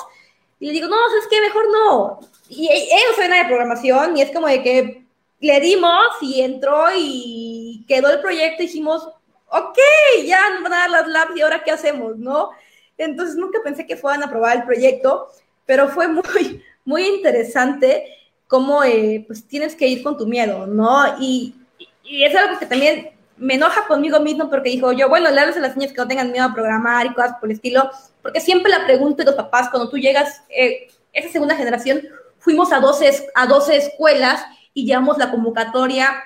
[0.60, 2.20] y le digo, no, es que mejor no.
[2.50, 5.06] Y e, ellos suena de programación y es como de que
[5.40, 9.08] le dimos y entró y quedó el proyecto y dijimos,
[9.48, 9.78] ok,
[10.26, 12.50] ya nos van a dar las labs y ahora qué hacemos, ¿no?
[12.98, 15.30] Entonces nunca pensé que fueran a aprobar el proyecto,
[15.66, 18.04] pero fue muy, muy interesante
[18.48, 21.18] cómo eh, pues tienes que ir con tu miedo, ¿no?
[21.20, 21.56] Y,
[22.04, 25.56] y es algo que también me enoja conmigo mismo porque dijo yo, bueno, le hablas
[25.56, 27.90] a las niñas que no tengan miedo a programar y cosas por el estilo,
[28.22, 32.02] porque siempre la pregunta de los papás, cuando tú llegas, eh, esa segunda generación,
[32.40, 36.24] fuimos a 12, a 12 escuelas y llevamos la convocatoria,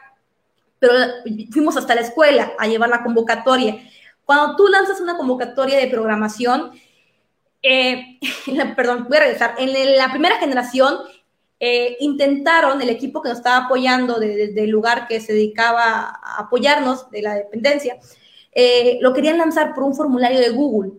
[0.80, 0.94] pero
[1.52, 3.78] fuimos hasta la escuela a llevar la convocatoria.
[4.26, 6.72] Cuando tú lanzas una convocatoria de programación,
[7.62, 8.20] eh,
[8.76, 10.98] perdón, voy a regresar, en la primera generación
[11.60, 16.40] eh, intentaron, el equipo que nos estaba apoyando desde el lugar que se dedicaba a
[16.40, 17.98] apoyarnos de la dependencia,
[19.00, 20.92] lo querían lanzar por un formulario de Google.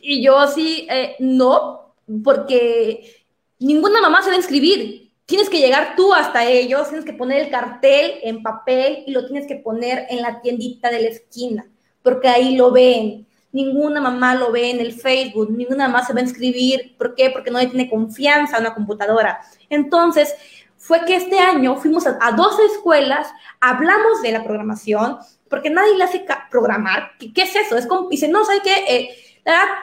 [0.00, 3.24] Y yo así, eh, no, porque
[3.58, 5.12] ninguna mamá se va a inscribir.
[5.24, 9.26] Tienes que llegar tú hasta ellos, tienes que poner el cartel en papel y lo
[9.26, 11.68] tienes que poner en la tiendita de la esquina,
[12.02, 16.20] porque ahí lo ven ninguna mamá lo ve en el Facebook, ninguna mamá se va
[16.20, 16.94] a inscribir.
[16.98, 17.30] ¿Por qué?
[17.30, 19.40] Porque no le tiene confianza a una computadora.
[19.70, 20.34] Entonces,
[20.76, 23.28] fue que este año fuimos a, 12 escuelas,
[23.60, 27.12] hablamos de la programación, porque nadie le hace programar.
[27.18, 27.76] ¿Qué, es eso?
[27.76, 28.84] Es dice, no, ¿sabe qué?
[28.88, 29.08] Eh,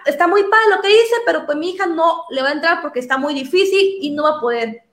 [0.06, 2.82] está muy padre lo que dice, pero pues mi hija no le va a entrar
[2.82, 4.84] porque está muy difícil y no va a poder.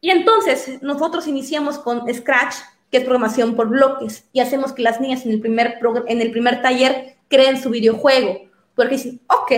[0.00, 2.56] Y entonces nosotros iniciamos con Scratch,
[2.90, 6.30] que es programación por bloques, y hacemos que las niñas en el primer, en el
[6.30, 8.50] primer taller creen su videojuego.
[8.74, 9.52] Porque dicen, ok,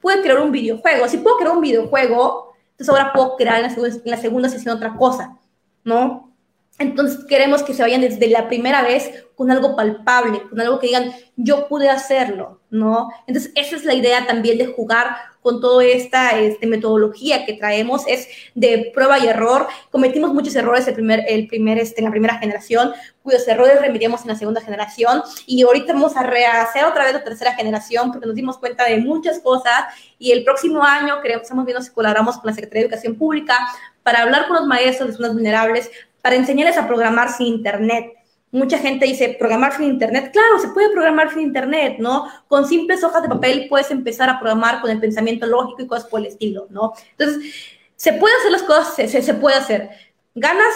[0.00, 1.08] puedo crear un videojuego.
[1.08, 4.76] Si puedo crear un videojuego, entonces ahora puedo crear en la, en la segunda sesión
[4.76, 5.38] otra cosa,
[5.82, 6.34] ¿no?
[6.78, 10.88] Entonces queremos que se vayan desde la primera vez con algo palpable, con algo que
[10.88, 13.10] digan, yo pude hacerlo, ¿no?
[13.26, 18.02] Entonces esa es la idea también de jugar con toda esta este, metodología que traemos,
[18.08, 19.68] es de prueba y error.
[19.90, 24.22] Cometimos muchos errores el primer, el primer, este, en la primera generación, cuyos errores remediamos
[24.22, 28.26] en la segunda generación, y ahorita vamos a rehacer otra vez la tercera generación porque
[28.26, 29.84] nos dimos cuenta de muchas cosas,
[30.18, 33.58] y el próximo año estamos viendo si colaboramos con la Secretaría de Educación Pública
[34.02, 35.90] para hablar con los maestros de zonas vulnerables,
[36.22, 38.23] para enseñarles a programar sin Internet.
[38.54, 40.30] Mucha gente dice, programar sin Internet.
[40.32, 42.28] Claro, se puede programar sin Internet, ¿no?
[42.46, 46.08] Con simples hojas de papel puedes empezar a programar con el pensamiento lógico y cosas
[46.08, 46.92] por el estilo, ¿no?
[47.18, 47.52] Entonces,
[47.96, 49.90] se puede hacer las cosas, se, se puede hacer.
[50.36, 50.72] Ganas,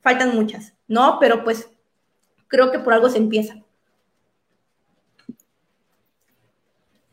[0.00, 1.18] faltan muchas, ¿no?
[1.20, 1.68] Pero pues
[2.46, 3.62] creo que por algo se empieza.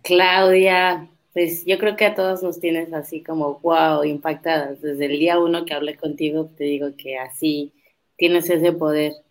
[0.02, 4.80] Claudia, pues yo creo que a todos nos tienes así como wow, impactadas.
[4.82, 7.74] Desde el día uno que hablé contigo, te digo que así
[8.16, 9.25] tienes ese poder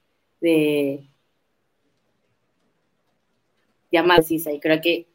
[0.44, 1.08] de
[3.90, 5.06] llamar Cisa y creo que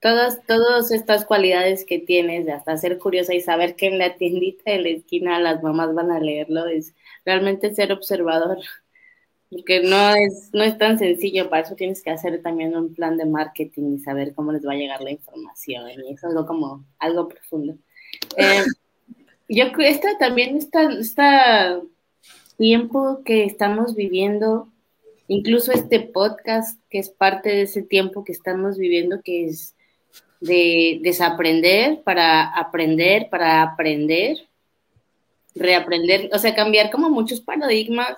[0.00, 4.16] todas, todas estas cualidades que tienes de hasta ser curiosa y saber que en la
[4.16, 8.58] tiendita de la esquina las mamás van a leerlo es realmente ser observador
[9.50, 13.16] porque no es, no es tan sencillo, para eso tienes que hacer también un plan
[13.16, 16.84] de marketing y saber cómo les va a llegar la información, y es algo como
[16.98, 17.76] algo profundo.
[18.36, 18.64] Eh,
[19.48, 21.80] yo que también está, está
[22.56, 24.68] tiempo que estamos viviendo,
[25.28, 29.74] incluso este podcast, que es parte de ese tiempo que estamos viviendo, que es
[30.40, 34.38] de desaprender para aprender, para aprender,
[35.54, 38.16] reaprender, o sea, cambiar como muchos paradigmas,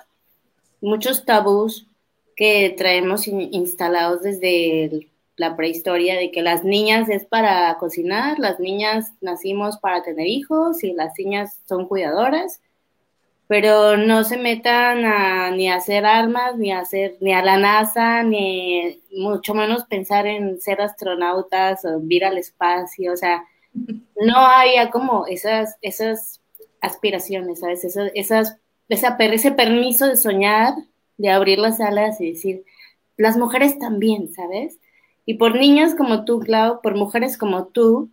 [0.81, 1.87] muchos tabús
[2.35, 9.13] que traemos instalados desde la prehistoria de que las niñas es para cocinar, las niñas
[9.21, 12.61] nacimos para tener hijos y las niñas son cuidadoras
[13.49, 17.57] pero no se metan a, ni a hacer armas, ni a hacer, ni a la
[17.57, 24.37] NASA, ni mucho menos pensar en ser astronautas o ir al espacio, o sea, no
[24.37, 26.41] había como esas, esas
[26.79, 27.83] aspiraciones, ¿sabes?
[27.83, 28.57] Esas, esas,
[28.87, 30.75] esa, ese permiso de soñar,
[31.17, 32.65] de abrir las alas y decir,
[33.17, 34.77] las mujeres también, ¿sabes?
[35.25, 38.11] Y por niñas como tú, Clau, por mujeres como tú,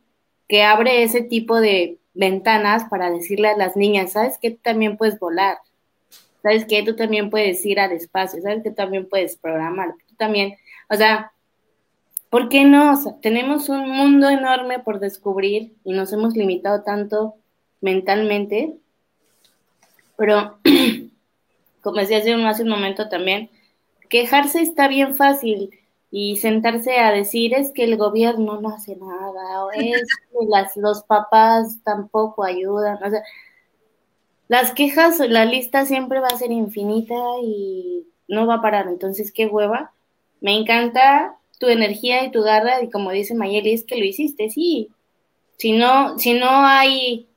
[0.49, 4.97] que abre ese tipo de ventanas para decirle a las niñas, ¿sabes que tú también
[4.97, 5.59] puedes volar?
[6.43, 8.41] ¿Sabes que tú también puedes ir al espacio?
[8.41, 9.95] ¿Sabes que tú también puedes programar?
[10.09, 10.57] Tú también,
[10.89, 11.33] o sea,
[12.31, 12.95] ¿por qué no?
[13.21, 17.35] tenemos un mundo enorme por descubrir y nos hemos limitado tanto
[17.81, 18.77] mentalmente,
[20.17, 20.59] pero
[21.83, 23.51] como decía hace un momento también,
[24.09, 25.71] quejarse está bien fácil,
[26.11, 30.77] y sentarse a decir es que el gobierno no hace nada, o es que las,
[30.77, 33.23] los papás tampoco ayudan, o sea,
[34.49, 39.33] las quejas, la lista siempre va a ser infinita y no va a parar, entonces
[39.33, 39.93] qué hueva.
[40.41, 44.51] Me encanta tu energía y tu garra, y como dice Mayeli, es que lo hiciste,
[44.51, 44.91] sí.
[45.57, 47.29] Si no, si no hay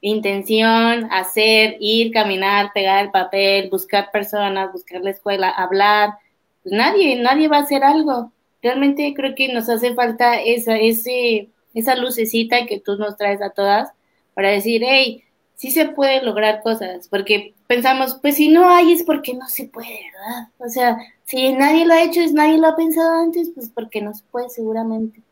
[0.00, 6.14] intención, hacer, ir, caminar, pegar el papel, buscar personas, buscar la escuela, hablar,
[6.62, 8.32] pues nadie, nadie va a hacer algo.
[8.62, 13.50] Realmente creo que nos hace falta esa, ese, esa lucecita que tú nos traes a
[13.50, 13.90] todas
[14.34, 15.24] para decir, hey,
[15.56, 19.66] sí se puede lograr cosas, porque pensamos, pues si no hay es porque no se
[19.66, 20.48] puede, ¿verdad?
[20.58, 24.00] O sea, si nadie lo ha hecho, es nadie lo ha pensado antes, pues porque
[24.00, 25.22] no se puede seguramente.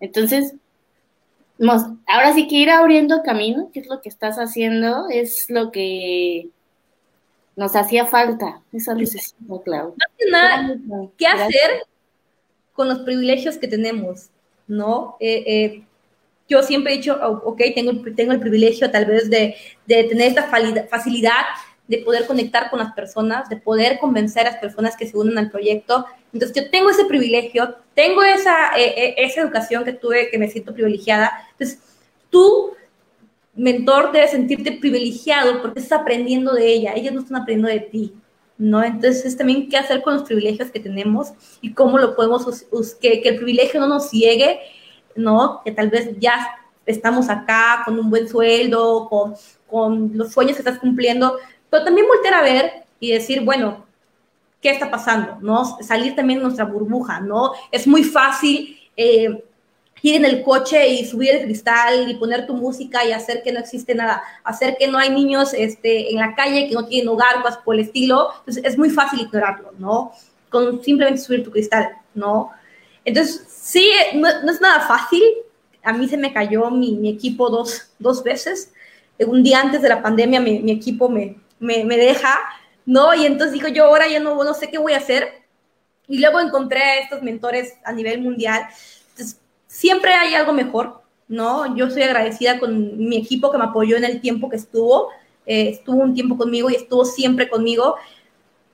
[0.00, 0.54] Entonces,
[2.06, 6.48] ahora sí que ir abriendo camino, que es lo que estás haciendo, es lo que
[7.56, 9.94] nos hacía falta esa lucecita, Clau.
[10.30, 10.76] nada,
[11.16, 11.82] ¿qué hacer
[12.72, 14.30] con los privilegios que tenemos?
[14.66, 15.16] ¿No?
[15.20, 15.84] Eh, eh,
[16.48, 19.54] yo siempre he dicho, oh, ok, tengo, tengo el privilegio tal vez de,
[19.86, 20.48] de tener esta
[20.88, 21.44] facilidad
[21.90, 25.36] de poder conectar con las personas, de poder convencer a las personas que se unen
[25.38, 26.06] al proyecto.
[26.32, 30.72] Entonces, yo tengo ese privilegio, tengo esa, eh, esa educación que tuve, que me siento
[30.72, 31.48] privilegiada.
[31.50, 31.80] Entonces,
[32.30, 32.76] tú
[33.60, 38.14] mentor debe sentirte privilegiado porque estás aprendiendo de ella, ellos no están aprendiendo de ti,
[38.56, 38.82] ¿no?
[38.82, 42.64] Entonces, también qué hacer con los privilegios que tenemos y cómo lo podemos,
[43.00, 44.60] que, que el privilegio no nos ciegue,
[45.14, 45.60] ¿no?
[45.62, 46.48] Que tal vez ya
[46.86, 49.34] estamos acá con un buen sueldo, con,
[49.66, 51.36] con los sueños que estás cumpliendo,
[51.68, 53.84] pero también volver a ver y decir, bueno,
[54.62, 55.36] ¿qué está pasando?
[55.42, 55.78] ¿No?
[55.82, 57.52] Salir también de nuestra burbuja, ¿no?
[57.70, 59.44] Es muy fácil eh,
[60.02, 63.52] ir en el coche y subir el cristal y poner tu música y hacer que
[63.52, 67.08] no existe nada, hacer que no hay niños este, en la calle que no tienen
[67.08, 68.30] hogar, cosas por el estilo.
[68.40, 70.12] Entonces es muy fácil ignorarlo, ¿no?
[70.48, 72.50] Con simplemente subir tu cristal, ¿no?
[73.04, 75.22] Entonces, sí, no, es nada fácil.
[75.82, 78.72] A mí se me cayó mi, mi equipo dos, dos, veces.
[79.18, 82.38] Un día antes de la pandemia mi, mi equipo me, me, me, deja,
[82.86, 83.14] ¿no?
[83.14, 85.42] Y entonces digo yo, ahora ya no, no sé qué voy a hacer.
[86.08, 88.66] Y luego encontré a estos mentores a nivel mundial.
[89.10, 91.76] Entonces, siempre hay algo mejor, ¿no?
[91.76, 95.10] Yo soy agradecida con mi equipo que me apoyó en el tiempo que estuvo,
[95.46, 97.94] eh, estuvo un tiempo conmigo y estuvo siempre conmigo,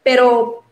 [0.02, 0.64] pero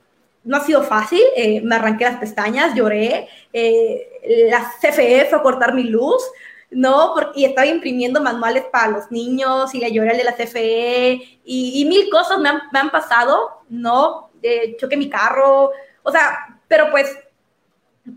[0.43, 5.43] no ha sido fácil, eh, me arranqué las pestañas, lloré, eh, la CFE fue a
[5.43, 6.23] cortar mi luz,
[6.71, 7.13] ¿no?
[7.15, 11.41] Porque, y estaba imprimiendo manuales para los niños y le lloré al de la CFE
[11.45, 14.31] y, mil cosas me han, pasado, ¿no?
[14.79, 15.71] choqué mi carro,
[16.03, 17.15] o sea, pero pues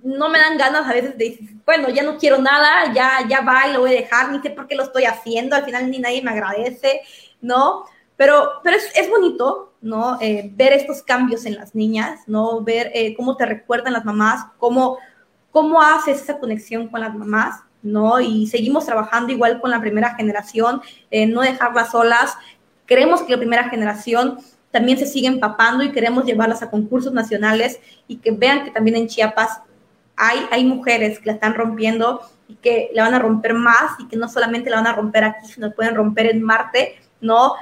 [0.03, 3.67] no me dan ganas a veces de bueno, ya no quiero nada, ya, ya va
[3.67, 5.99] y lo voy a dejar, ni sé por qué lo estoy haciendo, al final ni
[5.99, 7.01] nadie me agradece,
[7.41, 7.83] ¿no?
[8.15, 10.17] Pero, pero es, es bonito, ¿no?
[10.21, 12.61] Eh, ver estos cambios en las niñas, ¿no?
[12.61, 14.97] Ver eh, cómo te recuerdan las mamás, cómo,
[15.51, 18.19] cómo haces esa conexión con las mamás, ¿no?
[18.19, 20.81] Y seguimos trabajando igual con la primera generación,
[21.11, 22.35] eh, no dejarlas solas.
[22.85, 24.39] Queremos que la primera generación
[24.71, 28.97] también se siga empapando y queremos llevarlas a concursos nacionales y que vean que también
[28.97, 29.61] en Chiapas
[30.17, 34.07] hay, hay mujeres que la están rompiendo y que la van a romper más y
[34.07, 37.53] que no solamente la van a romper aquí, sino pueden romper en Marte, ¿no?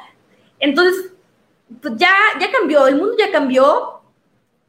[0.59, 1.11] Entonces,
[1.81, 4.01] pues ya, ya cambió, el mundo ya cambió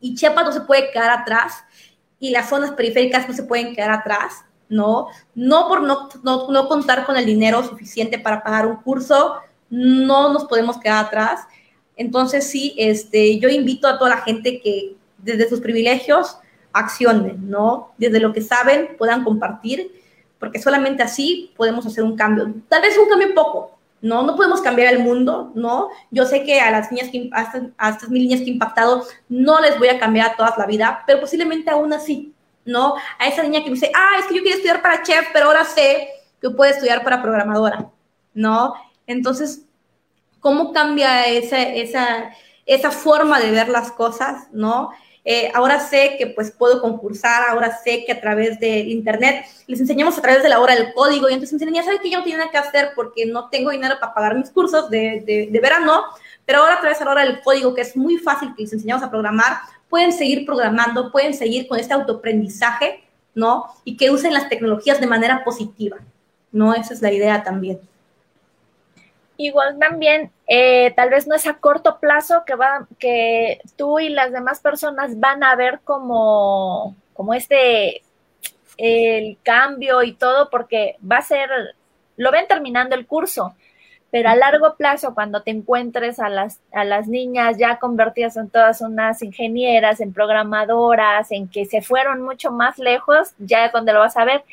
[0.01, 1.63] y Chiapas no se puede quedar atrás
[2.19, 5.09] y las zonas periféricas no se pueden quedar atrás, ¿no?
[5.35, 9.37] No por no, no, no contar con el dinero suficiente para pagar un curso,
[9.71, 11.47] no nos podemos quedar atrás.
[11.97, 16.39] Entonces, sí, este, yo invito a toda la gente que desde sus privilegios
[16.77, 17.93] accionen, ¿no?
[17.99, 19.93] Desde lo que saben puedan compartir,
[20.39, 22.53] porque solamente así podemos hacer un cambio.
[22.69, 24.23] Tal vez un cambio poco, ¿no?
[24.23, 25.89] No podemos cambiar el mundo, ¿no?
[26.11, 28.53] Yo sé que a las niñas que, a estas, a estas mil niñas que he
[28.53, 32.95] impactado, no les voy a cambiar a todas la vida, pero posiblemente aún así, ¿no?
[33.19, 35.47] A esa niña que me dice, ah, es que yo quiero estudiar para chef, pero
[35.47, 36.09] ahora sé
[36.41, 37.91] que puede estudiar para programadora,
[38.35, 38.75] ¿no?
[39.07, 39.63] Entonces,
[40.41, 42.33] ¿cómo cambia esa, esa,
[42.67, 44.91] esa forma de ver las cosas, ¿no?
[45.29, 49.81] Eh, ahora sé que pues puedo concursar, ahora sé que a través de internet les
[49.81, 52.19] enseñamos a través de la hora del código y entonces me dicen, ya que yo
[52.19, 55.49] no tengo nada que hacer porque no tengo dinero para pagar mis cursos de, de,
[55.51, 56.05] de verano,
[56.45, 58.73] pero ahora a través de la hora del código, que es muy fácil que les
[58.73, 59.57] enseñamos a programar,
[59.91, 63.03] pueden seguir programando, pueden seguir con este autoaprendizaje,
[63.35, 63.67] ¿no?
[63.83, 65.97] Y que usen las tecnologías de manera positiva,
[66.53, 66.73] ¿no?
[66.73, 67.81] Esa es la idea también.
[69.37, 74.09] Igual también, eh, tal vez no es a corto plazo que va, que tú y
[74.09, 78.03] las demás personas van a ver como, como este
[78.77, 81.49] el cambio y todo, porque va a ser,
[82.17, 83.55] lo ven terminando el curso,
[84.11, 88.49] pero a largo plazo, cuando te encuentres a las, a las niñas ya convertidas en
[88.49, 93.93] todas unas ingenieras, en programadoras, en que se fueron mucho más lejos, ya es donde
[93.93, 94.45] lo vas a ver.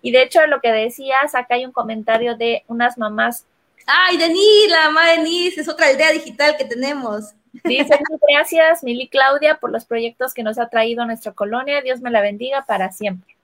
[0.00, 3.46] Y de hecho, lo que decías, acá hay un comentario de unas mamás
[3.86, 7.34] Ay, Denise, la mamá de Denise, es otra idea digital que tenemos.
[7.64, 11.82] Dice, gracias, Mili Claudia, por los proyectos que nos ha traído a nuestra colonia.
[11.82, 13.36] Dios me la bendiga para siempre.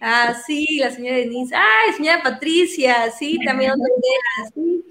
[0.00, 1.54] Ah, sí, la señora Denise.
[1.54, 4.50] Ay, señora Patricia, sí, también otra idea.
[4.54, 4.84] Sí,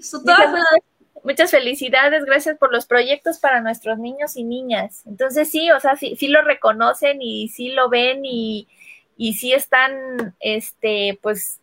[1.22, 5.02] muchas, felicidades, gracias por los proyectos para nuestros niños y niñas.
[5.06, 8.68] Entonces, sí, o sea, sí, sí lo reconocen y sí lo ven y,
[9.16, 11.60] y sí están, este, pues,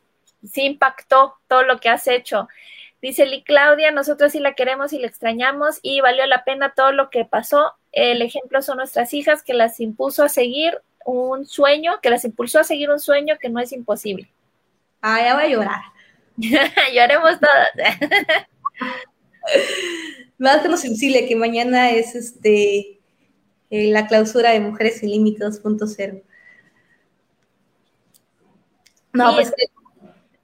[0.49, 2.47] sí impactó todo lo que has hecho.
[3.01, 6.91] Dice Lee Claudia, nosotros sí la queremos y la extrañamos y valió la pena todo
[6.91, 7.73] lo que pasó.
[7.91, 12.59] El ejemplo son nuestras hijas que las impuso a seguir un sueño, que las impulsó
[12.59, 14.29] a seguir un sueño que no es imposible.
[15.01, 15.81] Ah, ya voy a llorar.
[16.93, 17.69] Lloremos todas.
[20.37, 22.99] Más que lo sensible que mañana es este
[23.71, 26.21] eh, la clausura de Mujeres sin Límites 2.0.
[29.13, 29.51] No, pues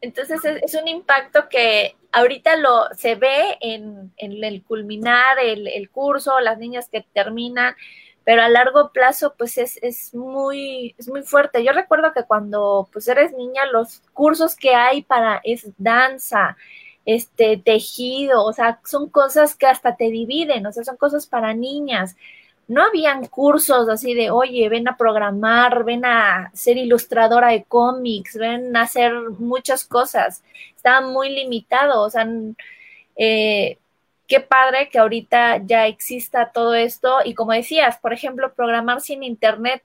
[0.08, 6.58] entonces es, un impacto que ahorita lo se ve en, el culminar el, curso, las
[6.58, 7.76] niñas que terminan,
[8.24, 11.64] pero a largo plazo pues es, es, muy, es muy fuerte.
[11.64, 16.56] Yo recuerdo que cuando pues eres niña los cursos que hay para es danza,
[17.06, 21.54] este tejido, o sea, son cosas que hasta te dividen, o sea, son cosas para
[21.54, 22.16] niñas
[22.68, 28.36] no habían cursos así de, oye, ven a programar, ven a ser ilustradora de cómics,
[28.36, 30.44] ven a hacer muchas cosas.
[30.76, 32.28] Estaba muy limitado, o sea,
[33.16, 33.78] eh,
[34.28, 37.20] qué padre que ahorita ya exista todo esto.
[37.24, 39.82] Y como decías, por ejemplo, programar sin internet,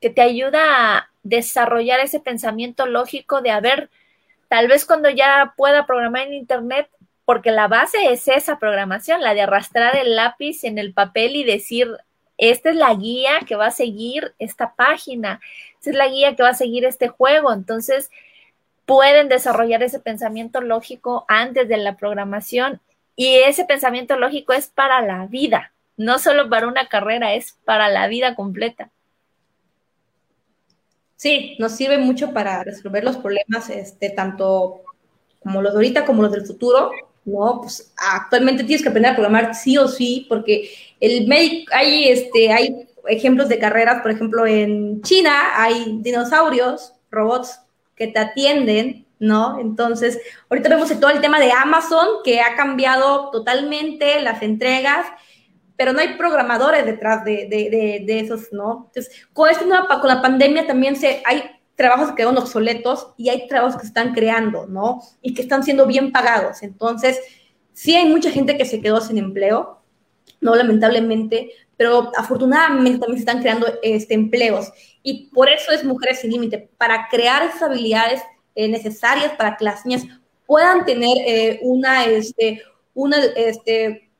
[0.00, 3.90] que te ayuda a desarrollar ese pensamiento lógico de, a ver,
[4.48, 6.88] tal vez cuando ya pueda programar en internet,
[7.24, 11.44] porque la base es esa programación, la de arrastrar el lápiz en el papel y
[11.44, 11.88] decir,
[12.38, 15.40] esta es la guía que va a seguir esta página,
[15.78, 17.52] esta es la guía que va a seguir este juego.
[17.52, 18.10] Entonces,
[18.84, 22.80] pueden desarrollar ese pensamiento lógico antes de la programación
[23.16, 27.88] y ese pensamiento lógico es para la vida, no solo para una carrera, es para
[27.88, 28.90] la vida completa.
[31.16, 34.82] Sí, nos sirve mucho para resolver los problemas, este, tanto
[35.42, 36.90] como los de ahorita como los del futuro,
[37.24, 37.60] ¿no?
[37.62, 40.70] Pues actualmente tienes que aprender a programar sí o sí, porque
[41.00, 47.60] el médico, hay, este, hay ejemplos de carreras, por ejemplo, en China hay dinosaurios, robots
[47.94, 49.58] que te atienden, ¿no?
[49.58, 50.18] Entonces,
[50.50, 55.06] ahorita vemos todo el tema de Amazon, que ha cambiado totalmente las entregas,
[55.76, 58.86] pero no hay programadores detrás de, de, de, esos, ¿no?
[58.88, 61.42] Entonces, con, este con la pandemia también se, hay
[61.74, 65.02] trabajos que quedan obsoletos y hay trabajos que se están creando, ¿no?
[65.20, 66.62] Y que están siendo bien pagados.
[66.62, 67.20] Entonces,
[67.72, 69.75] sí hay mucha gente que se quedó sin empleo,
[70.40, 74.72] no lamentablemente, pero afortunadamente también se están creando este, empleos.
[75.02, 78.22] Y por eso es Mujeres sin Límite, para crear esas habilidades
[78.54, 80.04] eh, necesarias para que las niñas
[80.46, 82.62] puedan tener eh, una, este,
[82.94, 84.10] una, este,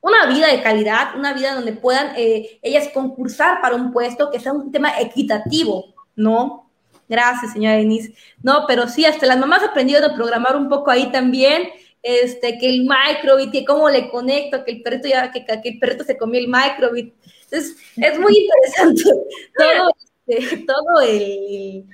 [0.00, 4.40] una vida de calidad, una vida donde puedan eh, ellas concursar para un puesto que
[4.40, 6.70] sea un tema equitativo, ¿no?
[7.08, 8.14] Gracias, señora Denise.
[8.42, 11.68] No, pero sí, hasta las mamás aprendido a programar un poco ahí también,
[12.04, 15.78] este, que el microbit, que cómo le conecto, que el perrito ya, que, que el
[15.78, 17.14] perrito se comió el microbit.
[17.44, 19.02] Entonces, es muy interesante
[19.58, 19.90] todo,
[20.26, 21.86] este, todo el,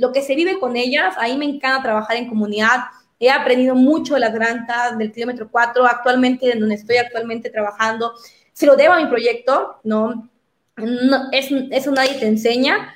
[0.00, 1.14] lo que se vive con ellas.
[1.18, 2.80] Ahí me encanta trabajar en comunidad.
[3.20, 8.14] He aprendido mucho de las granjas del kilómetro 4, actualmente, en donde estoy actualmente trabajando.
[8.52, 10.28] Se lo debo a mi proyecto, ¿no?
[10.76, 12.94] no es, eso nadie te enseña,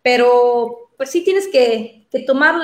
[0.00, 2.56] pero pues sí tienes que, que, tomar,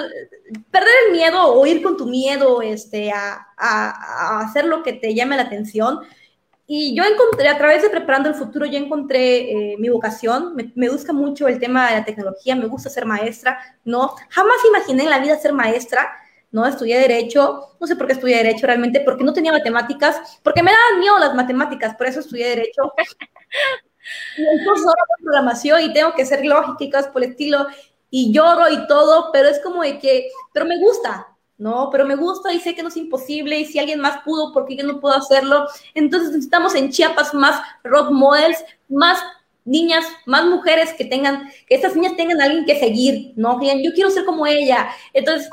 [0.71, 4.93] perder el miedo o ir con tu miedo este, a, a, a hacer lo que
[4.93, 6.01] te llame la atención.
[6.67, 10.57] Y yo encontré, a través de Preparando el Futuro, yo encontré eh, mi vocación.
[10.57, 14.15] Me, me, gusta mucho el tema de la tecnología, me gusta ser maestra, ¿no?
[14.31, 16.11] Jamás imaginé en la vida ser maestra,
[16.51, 16.67] ¿no?
[16.67, 20.73] Estudié Derecho, no sé por qué estudié Derecho realmente, porque no tenía matemáticas, porque me
[20.73, 22.95] daban miedo las matemáticas, por eso estudié Derecho.
[24.39, 27.67] y entonces ahora programación y tengo que ser lógica y cosas por el estilo,
[28.17, 31.89] y lloro y todo, pero es como de que, pero me gusta, ¿no?
[31.91, 34.67] Pero me gusta y sé que no es imposible y si alguien más pudo, ¿por
[34.67, 35.67] qué yo no puedo hacerlo?
[35.95, 39.19] Entonces necesitamos en Chiapas más rock models, más
[39.65, 43.59] niñas, más mujeres que tengan, que estas niñas tengan a alguien que seguir, ¿no?
[43.59, 44.91] Que yo quiero ser como ella.
[45.13, 45.51] Entonces,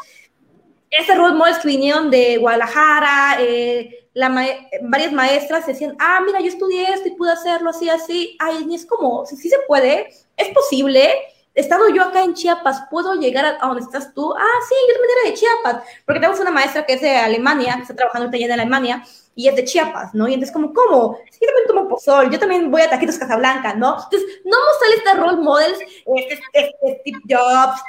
[0.91, 4.45] ese role models que vinieron de Guadalajara, eh, la ma
[4.83, 8.37] varias maestras decían, ah, mira, yo estudié esto y pude hacerlo así, así.
[8.37, 11.11] Ay, es como, sí, sí se puede, es posible.
[11.53, 14.33] Estando yo acá en Chiapas, ¿puedo llegar a, donde estás tú?
[14.33, 17.75] Ah, sí, yo también era de Chiapas, porque tenemos una maestra que es de Alemania,
[17.75, 19.03] que está trabajando ahorita en Alemania,
[19.35, 20.27] y es de Chiapas, ¿no?
[20.27, 21.17] Y entonces, como, ¿cómo?
[21.29, 23.97] Sí, yo también tomo pozol, yo también voy a Taquitos Casablanca, ¿no?
[24.03, 25.79] Entonces, no nos sale este role models,
[26.15, 27.81] este, este Steve Jobs,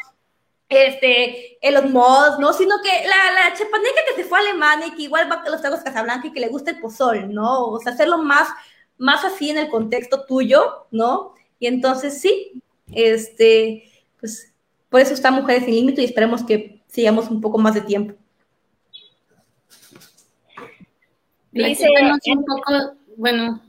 [0.69, 2.53] este, Elon Musk, ¿no?
[2.53, 5.51] Sino que la, la chapaneca que se fue a Alemania y que igual va a
[5.51, 7.67] los tacos Casablanca y que le gusta el pozol, ¿no?
[7.67, 8.49] O sea, hacerlo más,
[8.97, 11.35] más así en el contexto tuyo, ¿no?
[11.59, 12.63] Y entonces sí,
[12.93, 13.91] este,
[14.21, 14.53] pues
[14.89, 18.15] por eso está Mujeres sin Límite y esperemos que sigamos un poco más de tiempo.
[21.51, 21.87] Dice
[22.27, 23.61] un poco, bueno.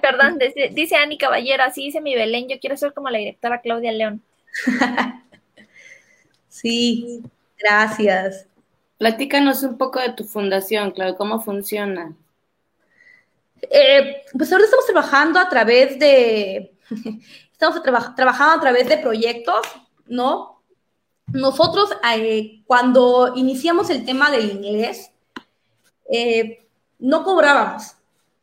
[0.00, 3.60] Perdón, dice, dice Ani Caballero, así dice mi Belén, yo quiero ser como la directora
[3.60, 4.22] Claudia León.
[6.50, 7.22] Sí,
[7.58, 8.46] gracias.
[8.98, 12.14] Platícanos un poco de tu fundación, Claudia, ¿cómo funciona?
[13.62, 16.72] Eh, pues ahora estamos trabajando a través de,
[17.60, 19.60] estamos traba, trabajando a través de proyectos,
[20.06, 20.62] ¿no?
[21.26, 25.12] Nosotros eh, cuando iniciamos el tema del inglés,
[26.10, 26.66] eh,
[26.98, 27.96] no cobrábamos,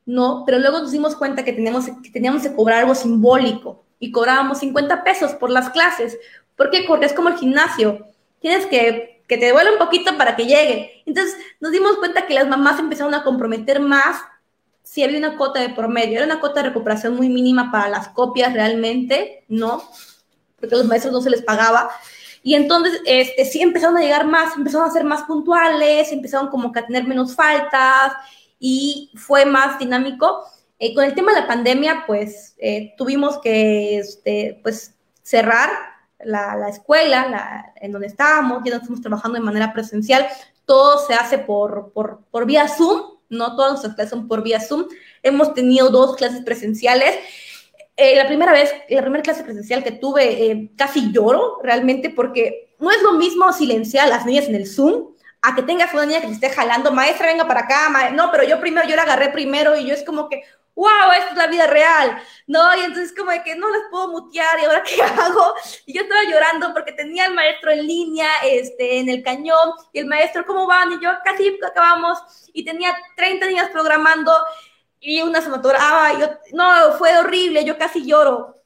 [0.05, 0.43] ¿no?
[0.45, 4.59] Pero luego nos dimos cuenta que teníamos, que teníamos que cobrar algo simbólico y cobrábamos
[4.59, 6.17] 50 pesos por las clases.
[6.55, 8.05] Porque es como el gimnasio.
[8.39, 11.03] Tienes que que te duele un poquito para que llegue.
[11.05, 14.21] Entonces nos dimos cuenta que las mamás empezaron a comprometer más
[14.87, 16.17] si había una cuota de por medio.
[16.17, 19.83] Era una cuota de recuperación muy mínima para las copias realmente, ¿no?
[20.59, 21.89] Porque a los maestros no se les pagaba.
[22.41, 26.71] Y entonces, este, sí empezaron a llegar más, empezaron a ser más puntuales, empezaron como
[26.71, 28.13] que a tener menos faltas
[28.59, 30.45] y fue más dinámico.
[30.79, 35.69] Eh, con el tema de la pandemia, pues eh, tuvimos que, este, pues, cerrar
[36.19, 40.25] la, la escuela la, en donde estábamos, ya no estamos trabajando de manera presencial,
[40.65, 44.59] todo se hace por, por, por vía Zoom, no todas nuestras clases son por vía
[44.59, 44.85] Zoom.
[45.23, 47.15] Hemos tenido dos clases presenciales.
[47.95, 52.75] Eh, la primera vez, la primera clase presencial que tuve, eh, casi lloro realmente porque
[52.79, 55.07] no es lo mismo silenciar a las niñas en el Zoom
[55.41, 58.43] a que tengas una niña que te esté jalando, maestra, venga para acá, no, pero
[58.43, 60.43] yo primero, yo la agarré primero y yo es como que,
[60.77, 62.75] wow, esto es la vida real, ¿no?
[62.77, 65.55] Y entonces como de que no les puedo mutear y ahora qué hago.
[65.87, 69.99] Y yo estaba llorando porque tenía al maestro en línea, este, en el cañón, y
[69.99, 70.91] el maestro, ¿cómo van?
[70.91, 72.19] Y yo casi acabamos,
[72.53, 74.31] y tenía 30 niñas programando,
[74.99, 78.61] y una se y yo, no, fue horrible, yo casi lloro.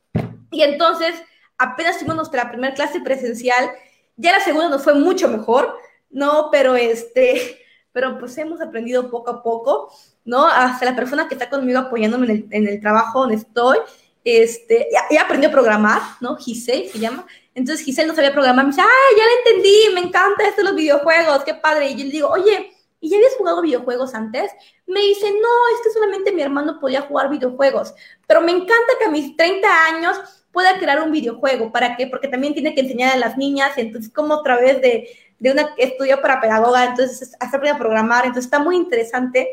[0.51, 1.15] Y entonces,
[1.57, 3.71] apenas tuvimos nuestra primera clase presencial,
[4.17, 5.77] ya la segunda nos fue mucho mejor,
[6.09, 6.49] ¿no?
[6.51, 9.93] Pero este, pero pues hemos aprendido poco a poco.
[10.25, 10.45] ¿No?
[10.47, 13.77] Hasta la persona que está conmigo apoyándome en el, en el trabajo donde estoy,
[14.23, 16.37] este, ya, aprendió a programar, ¿no?
[16.37, 17.25] Giselle se llama.
[17.55, 20.67] Entonces Giselle no sabía programar, me dice, ay, ya la entendí, me encanta esto de
[20.67, 21.89] los videojuegos, qué padre.
[21.89, 24.51] Y yo le digo, oye, ¿y ya habías jugado videojuegos antes?
[24.87, 27.93] Me dice, no, es que solamente mi hermano podía jugar videojuegos,
[28.27, 30.17] pero me encanta que a mis 30 años
[30.51, 31.71] pueda crear un videojuego.
[31.71, 32.07] ¿Para qué?
[32.07, 35.09] Porque también tiene que enseñar a las niñas, entonces como a través de,
[35.39, 39.49] de una estudio para pedagoga, entonces hacer a programar, entonces está muy interesante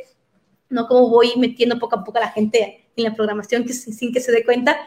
[0.71, 0.87] ¿no?
[0.87, 4.33] Como voy metiendo poco a poco a la gente en la programación sin que se
[4.33, 4.79] dé cuenta,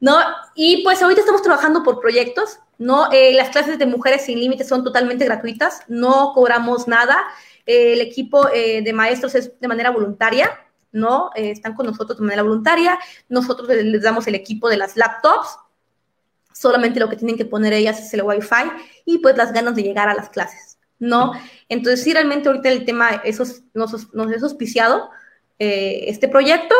[0.00, 0.16] ¿no?
[0.54, 3.10] Y pues ahorita estamos trabajando por proyectos, ¿no?
[3.12, 7.18] Eh, las clases de Mujeres Sin Límites son totalmente gratuitas, no cobramos nada.
[7.66, 10.50] Eh, el equipo eh, de maestros es de manera voluntaria,
[10.92, 11.30] ¿no?
[11.34, 12.98] están con nosotros de manera voluntaria.
[13.28, 15.58] Nosotros les damos el equipo de las laptops.
[16.52, 18.70] Solamente lo que tienen que poner ellas es el Wi-Fi
[19.04, 20.67] y pues las ganas de llegar a las clases,
[20.98, 21.32] ¿no?
[21.68, 25.10] Entonces, sí, realmente ahorita el tema esos, nos, nos es auspiciado
[25.60, 26.74] este proyecto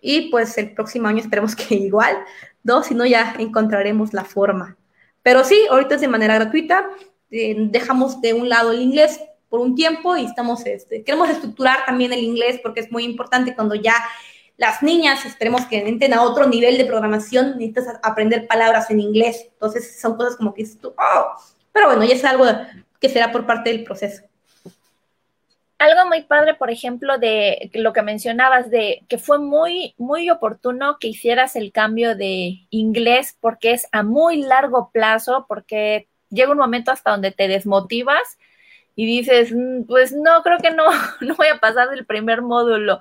[0.00, 2.16] y pues el próximo año esperemos que igual,
[2.62, 2.82] ¿no?
[2.82, 4.76] Si no, ya encontraremos la forma.
[5.22, 6.88] Pero sí, ahorita es de manera gratuita.
[7.30, 11.84] Eh, dejamos de un lado el inglés por un tiempo y estamos, este, queremos estructurar
[11.86, 13.94] también el inglés porque es muy importante cuando ya
[14.56, 19.46] las niñas, esperemos que entren a otro nivel de programación, necesitas aprender palabras en inglés.
[19.52, 21.26] Entonces son cosas como que dices tú, oh,
[21.72, 22.44] pero bueno, ya es algo
[23.00, 24.22] que será por parte del proceso
[25.78, 30.98] algo muy padre, por ejemplo, de lo que mencionabas, de que fue muy, muy oportuno
[30.98, 36.58] que hicieras el cambio de inglés porque es a muy largo plazo, porque llega un
[36.58, 38.38] momento hasta donde te desmotivas
[38.96, 40.84] y dices, mm, pues no, creo que no,
[41.20, 43.00] no voy a pasar del primer módulo.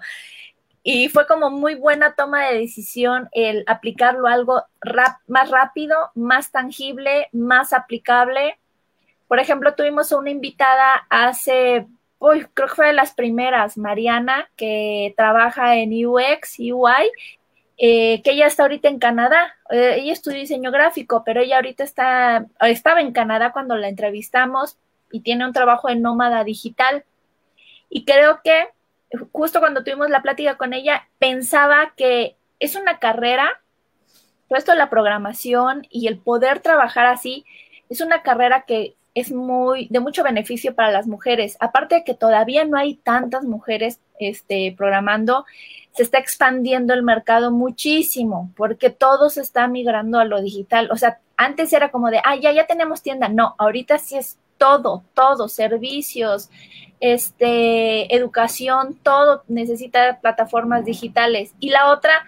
[0.83, 4.63] Y fue como muy buena toma de decisión el aplicarlo a algo
[5.27, 8.57] más rápido, más tangible, más aplicable.
[9.27, 11.87] Por ejemplo, tuvimos una invitada hace
[12.19, 17.11] uy, creo que fue de las primeras, Mariana, que trabaja en UX, UI,
[17.77, 19.55] eh, que ella está ahorita en Canadá.
[19.69, 24.77] Eh, ella estudió diseño gráfico, pero ella ahorita está, estaba en Canadá cuando la entrevistamos
[25.11, 27.05] y tiene un trabajo en nómada digital.
[27.89, 28.69] Y creo que
[29.31, 33.61] justo cuando tuvimos la plática con ella, pensaba que es una carrera,
[34.49, 37.45] todo esto la programación y el poder trabajar así,
[37.89, 41.57] es una carrera que es muy de mucho beneficio para las mujeres.
[41.59, 45.43] Aparte de que todavía no hay tantas mujeres este, programando,
[45.93, 50.89] se está expandiendo el mercado muchísimo porque todo se está migrando a lo digital.
[50.91, 53.27] O sea, antes era como de, ah, ya, ya tenemos tienda.
[53.27, 56.51] No, ahorita sí es todo, todo, servicios,
[56.99, 61.55] este, educación, todo necesita plataformas digitales.
[61.59, 62.23] Y la otra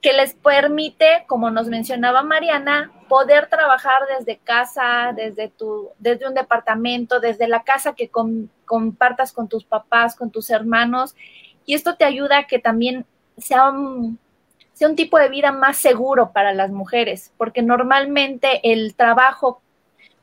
[0.00, 6.34] que les permite, como nos mencionaba Mariana, poder trabajar desde casa, desde tu, desde un
[6.34, 8.10] departamento, desde la casa que
[8.64, 11.14] compartas con tus papás, con tus hermanos,
[11.66, 13.04] y esto te ayuda a que también
[13.36, 14.18] sea un,
[14.72, 19.60] sea un tipo de vida más seguro para las mujeres, porque normalmente el trabajo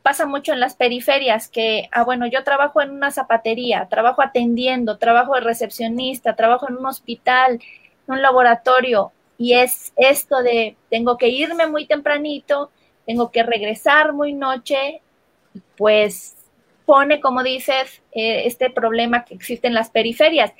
[0.01, 4.97] pasa mucho en las periferias, que, ah, bueno, yo trabajo en una zapatería, trabajo atendiendo,
[4.97, 7.59] trabajo de recepcionista, trabajo en un hospital,
[8.07, 12.71] en un laboratorio, y es esto de tengo que irme muy tempranito,
[13.05, 15.01] tengo que regresar muy noche,
[15.77, 16.35] pues
[16.85, 20.53] pone, como dices, eh, este problema que existe en las periferias.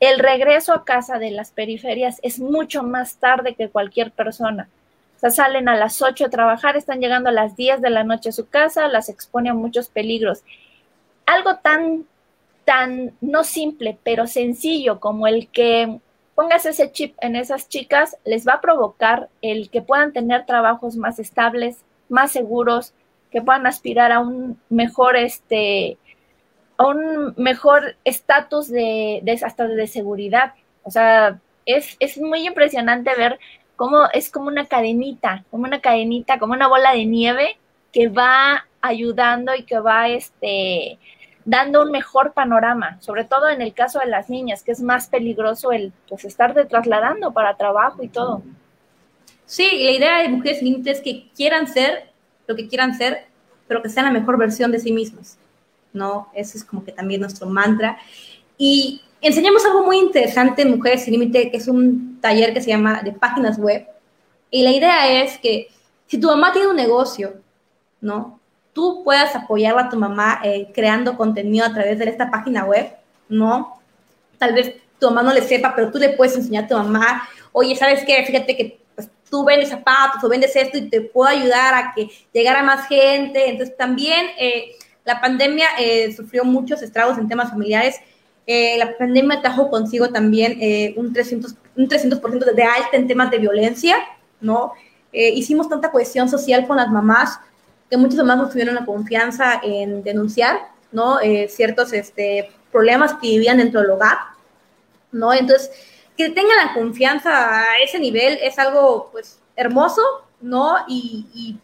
[0.00, 4.68] El regreso a casa de las periferias es mucho más tarde que cualquier persona.
[5.16, 8.02] O sea, salen a las 8 a trabajar, están llegando a las 10 de la
[8.02, 10.42] noche a su casa, las expone a muchos peligros.
[11.26, 12.06] Algo tan,
[12.64, 16.00] tan no simple, pero sencillo como el que
[16.34, 20.96] pongas ese chip en esas chicas, les va a provocar el que puedan tener trabajos
[20.96, 22.92] más estables, más seguros,
[23.30, 25.98] que puedan aspirar a un mejor este
[26.76, 30.54] a un mejor estatus de, de, hasta de seguridad.
[30.82, 33.38] O sea, es, es muy impresionante ver
[33.76, 37.58] cómo es como una cadenita, como una cadenita, como una bola de nieve
[37.92, 40.98] que va ayudando y que va este
[41.44, 45.08] dando un mejor panorama, sobre todo en el caso de las niñas, que es más
[45.08, 48.42] peligroso el pues estar de trasladando para trabajo y todo.
[49.46, 52.10] Sí, la idea de Mujeres Límites es que quieran ser
[52.46, 53.26] lo que quieran ser,
[53.68, 55.36] pero que sean la mejor versión de sí mismos,
[55.92, 56.28] ¿no?
[56.34, 57.98] Ese es como que también nuestro mantra.
[58.56, 62.70] Y enseñamos algo muy interesante en Mujeres Sin Límite, que es un taller que se
[62.70, 63.86] llama de páginas web.
[64.50, 65.68] Y la idea es que
[66.06, 67.34] si tu mamá tiene un negocio,
[68.00, 68.40] ¿no?
[68.74, 72.92] Tú puedas apoyar a tu mamá eh, creando contenido a través de esta página web,
[73.28, 73.80] ¿no?
[74.36, 77.28] Tal vez tu mamá no le sepa, pero tú le puedes enseñar a tu mamá,
[77.52, 78.22] oye, ¿sabes qué?
[78.26, 82.08] Fíjate que pues, tú vendes zapatos o vendes esto y te puedo ayudar a que
[82.32, 83.48] llegara más gente.
[83.48, 84.72] Entonces también eh,
[85.04, 88.00] la pandemia eh, sufrió muchos estragos en temas familiares.
[88.46, 90.52] la pandemia trajo consigo también
[90.98, 92.20] un 300%, un 300
[92.54, 93.96] de alta en temas de violencia,
[94.40, 94.72] ¿no?
[95.12, 97.38] hicimos tanta cohesión social con las mamás
[97.90, 100.58] que muchos demás no tuvieron la confianza en denunciar,
[100.92, 101.20] ¿no?
[101.20, 104.18] Eh, ciertos este, problemas que vivían dentro del hogar,
[105.12, 105.32] ¿no?
[105.32, 105.70] Entonces,
[106.16, 110.02] que tengan la confianza a ese nivel es algo, pues, hermoso,
[110.40, 110.76] ¿no?
[110.88, 111.58] Y, y,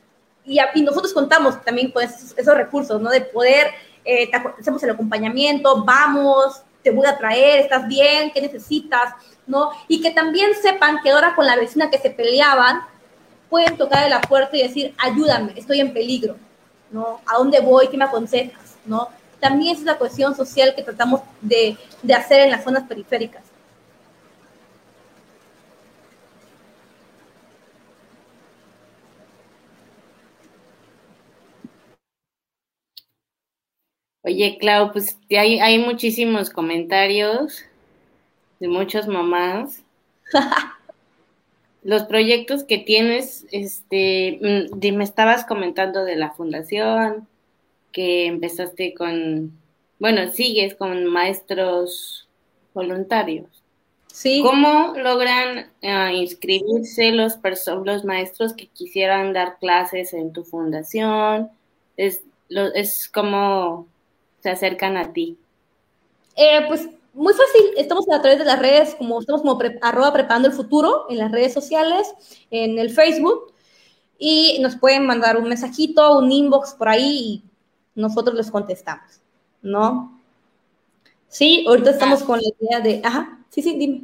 [0.82, 3.10] nosotros contamos también con esos, recursos, ¿no?
[3.10, 3.68] De poder,
[4.04, 9.14] eh, hacemos el acompañamiento, vamos, te voy a traer, estás bien, ¿qué necesitas?
[9.46, 9.70] ¿No?
[9.88, 12.80] Y que también sepan que ahora con la vecina que se peleaban,
[13.51, 16.36] pueden tocar la puerta y decir, ayúdame, estoy en peligro,
[16.90, 17.20] ¿no?
[17.26, 17.88] ¿A dónde voy?
[17.88, 18.70] ¿Qué me aconsejas?
[18.84, 19.09] ¿no?
[19.40, 23.42] También es la cuestión social que tratamos de, de hacer en las zonas periféricas.
[34.22, 37.64] Oye, Clau, pues hay, hay muchísimos comentarios
[38.59, 39.82] de muchas mamás.
[41.82, 47.26] Los proyectos que tienes, este, mm, me estabas comentando de la fundación,
[47.92, 49.58] que empezaste con,
[49.98, 52.28] bueno, sigues con maestros
[52.74, 53.48] voluntarios.
[54.06, 54.42] Sí.
[54.42, 57.38] ¿Cómo logran uh, inscribirse los,
[57.84, 61.50] los maestros que quisieran dar clases en tu fundación?
[61.96, 63.86] Es, lo, es como
[64.42, 65.38] se acercan a ti?
[66.36, 70.48] Eh, pues muy fácil, estamos a través de las redes, como estamos como arroba preparando
[70.48, 72.12] el futuro en las redes sociales,
[72.50, 73.52] en el Facebook,
[74.18, 77.42] y nos pueden mandar un mensajito, un inbox por ahí y
[77.94, 79.20] nosotros les contestamos,
[79.62, 80.20] ¿no?
[81.28, 84.02] Sí, ahorita estamos con la idea de, ajá, sí, sí, dime.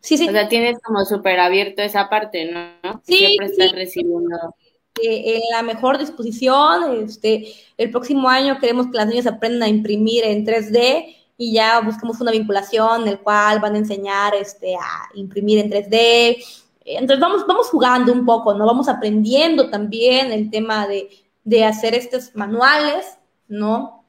[0.00, 0.28] Sí, sí.
[0.28, 3.00] O sea, tienes como súper abierto esa parte, ¿no?
[3.04, 3.76] Sí, Siempre estás sí.
[3.76, 4.54] recibiendo
[5.02, 7.04] en la mejor disposición.
[7.04, 11.80] Este, el próximo año queremos que las niñas aprendan a imprimir en 3D y ya
[11.80, 16.36] buscamos una vinculación en el cual van a enseñar este, a imprimir en 3D.
[16.84, 18.66] Entonces vamos, vamos jugando un poco, ¿no?
[18.66, 21.08] Vamos aprendiendo también el tema de,
[21.42, 23.16] de hacer estos manuales,
[23.48, 24.04] ¿no?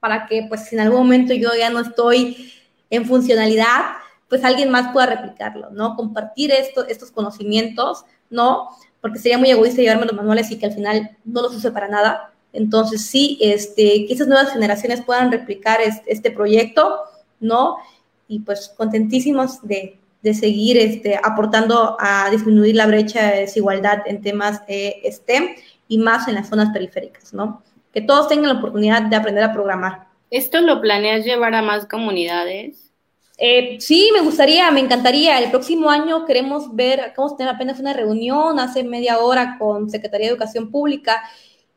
[0.00, 2.50] Para que pues si en algún momento yo ya no estoy
[2.88, 3.96] en funcionalidad,
[4.30, 5.94] pues alguien más pueda replicarlo, ¿no?
[5.94, 8.70] Compartir esto, estos conocimientos, ¿no?
[9.02, 11.88] porque sería muy egoísta llevarme los manuales y que al final no los use para
[11.88, 12.31] nada.
[12.52, 17.00] Entonces, sí, este, que esas nuevas generaciones puedan replicar este, este proyecto,
[17.40, 17.76] ¿no?
[18.28, 24.22] Y pues contentísimos de, de, seguir este, aportando a disminuir la brecha de desigualdad en
[24.22, 25.48] temas eh, STEM
[25.88, 27.62] y más en las zonas periféricas, ¿no?
[27.92, 30.06] Que todos tengan la oportunidad de aprender a programar.
[30.30, 32.92] ¿Esto lo planeas llevar a más comunidades?
[33.38, 35.38] Eh, sí, me gustaría, me encantaría.
[35.38, 39.90] El próximo año queremos ver, acabamos de tener apenas una reunión hace media hora con
[39.90, 41.22] Secretaría de Educación Pública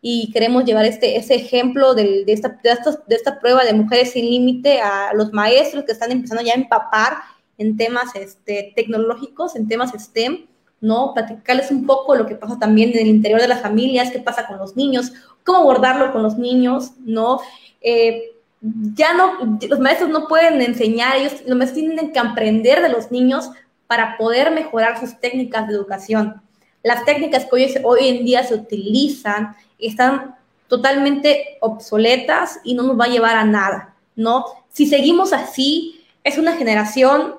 [0.08, 2.78] y queremos llevar este, ese ejemplo de, de, esta, de,
[3.08, 6.58] de esta prueba de Mujeres sin Límite a los maestros que están empezando ya a
[6.58, 7.14] empapar
[7.58, 10.46] en temas este, tecnológicos, en temas STEM,
[10.80, 11.12] ¿no?
[11.16, 14.46] Platicarles un poco lo que pasa también en el interior de las familias, qué pasa
[14.46, 15.12] con los niños,
[15.44, 17.40] cómo abordarlo con los niños, ¿no?
[17.82, 22.90] Eh, ya no, los maestros no pueden enseñar, ellos los maestros tienen que aprender de
[22.90, 23.50] los niños
[23.88, 26.44] para poder mejorar sus técnicas de educación.
[26.86, 30.36] Las técnicas que hoy, en día se utilizan están
[30.68, 34.46] totalmente obsoletas y no nos va a llevar a nada, ¿no?
[34.70, 37.38] Si seguimos así, es una generación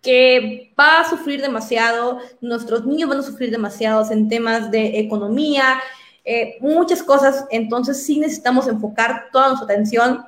[0.00, 5.78] que va a sufrir demasiado, nuestros niños van a sufrir demasiado en temas de economía,
[6.24, 10.24] eh, muchas cosas, entonces sí necesitamos enfocar toda nuestra atención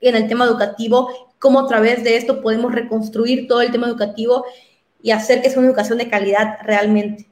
[0.00, 4.44] en el tema educativo, cómo a través de esto podemos reconstruir todo el tema educativo
[5.02, 7.28] y hacer que sea una educación de calidad realmente,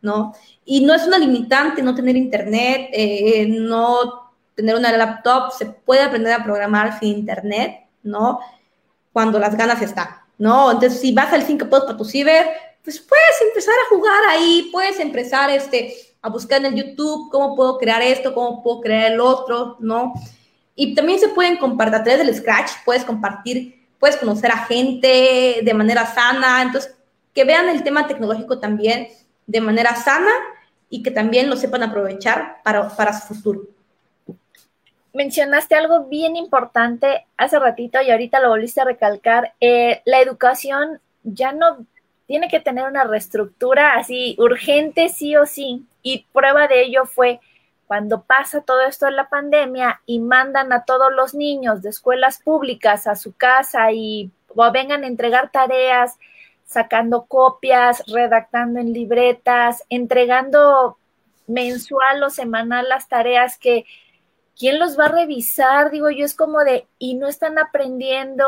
[0.00, 0.34] ¿no?
[0.64, 6.02] Y no es una limitante no tener internet, eh, no tener una laptop, se puede
[6.02, 8.40] aprender a programar sin internet, ¿no?
[9.12, 10.08] Cuando las ganas están,
[10.38, 10.70] ¿no?
[10.70, 12.46] Entonces, si vas al 5 para tu ciber,
[12.82, 17.54] pues puedes empezar a jugar ahí, puedes empezar este, a buscar en el YouTube cómo
[17.56, 20.12] puedo crear esto, cómo puedo crear el otro, ¿no?
[20.74, 25.60] Y también se pueden compartir a través del Scratch, puedes compartir, puedes conocer a gente
[25.62, 26.94] de manera sana, entonces
[27.40, 29.08] que vean el tema tecnológico también
[29.46, 30.30] de manera sana
[30.90, 33.62] y que también lo sepan aprovechar para, para su futuro.
[35.14, 39.54] Mencionaste algo bien importante hace ratito y ahorita lo volviste a recalcar.
[39.58, 41.86] Eh, la educación ya no
[42.26, 45.86] tiene que tener una reestructura así urgente, sí o sí.
[46.02, 47.40] Y prueba de ello fue
[47.86, 52.42] cuando pasa todo esto en la pandemia y mandan a todos los niños de escuelas
[52.42, 56.18] públicas a su casa y o vengan a entregar tareas,
[56.70, 60.98] sacando copias, redactando en libretas, entregando
[61.48, 63.86] mensual o semanal las tareas que
[64.56, 68.46] quién los va a revisar, digo yo, es como de, y no están aprendiendo,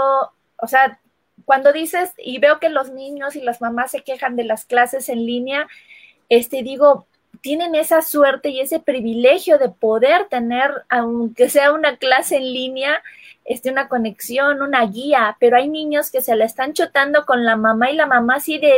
[0.56, 1.00] o sea,
[1.44, 5.08] cuando dices y veo que los niños y las mamás se quejan de las clases
[5.08, 5.66] en línea,
[6.28, 7.08] este digo,
[7.40, 13.02] tienen esa suerte y ese privilegio de poder tener, aunque sea una clase en línea,
[13.44, 17.56] este, una conexión, una guía, pero hay niños que se la están chotando con la
[17.56, 18.76] mamá y la mamá así de...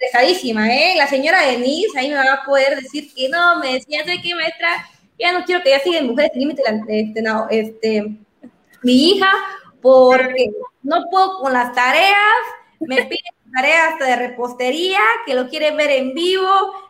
[0.00, 0.94] Dejadísima, ¿eh?
[0.96, 4.34] La señora Denise ahí me va a poder decir que no, me decía, ¿sabes qué,
[4.34, 4.68] maestra?
[5.18, 8.16] Ya no quiero que ya sigan mujeres límite, este, no, este,
[8.82, 9.30] mi hija,
[9.80, 10.50] porque
[10.82, 12.16] no puedo con las tareas,
[12.80, 16.48] me piden tarea hasta de repostería, que lo quiere ver en vivo,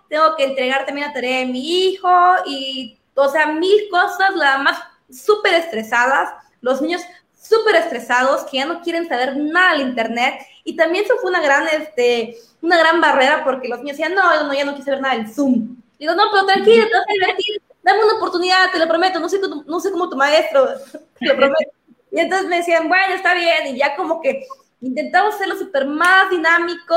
[0.08, 2.10] tengo que entregar también la tarea de mi hijo
[2.46, 4.78] y, o sea, mil cosas, la más
[5.10, 6.30] súper estresadas,
[6.60, 7.02] los niños
[7.40, 11.40] súper estresados, que ya no quieren saber nada del internet y también eso fue una
[11.40, 15.00] gran, este, una gran barrera porque los niños decían, no, no, ya no quise ver
[15.00, 15.76] nada del Zoom.
[15.98, 19.28] Digo, no, pero tranquilo, te vas a divertir, dame una oportunidad, te lo prometo, no
[19.28, 20.68] sé, no sé cómo tu maestro,
[21.18, 21.70] te lo prometo.
[22.10, 24.46] Y entonces me decían, bueno, está bien, y ya como que
[24.80, 26.96] intentamos hacerlo súper más dinámico,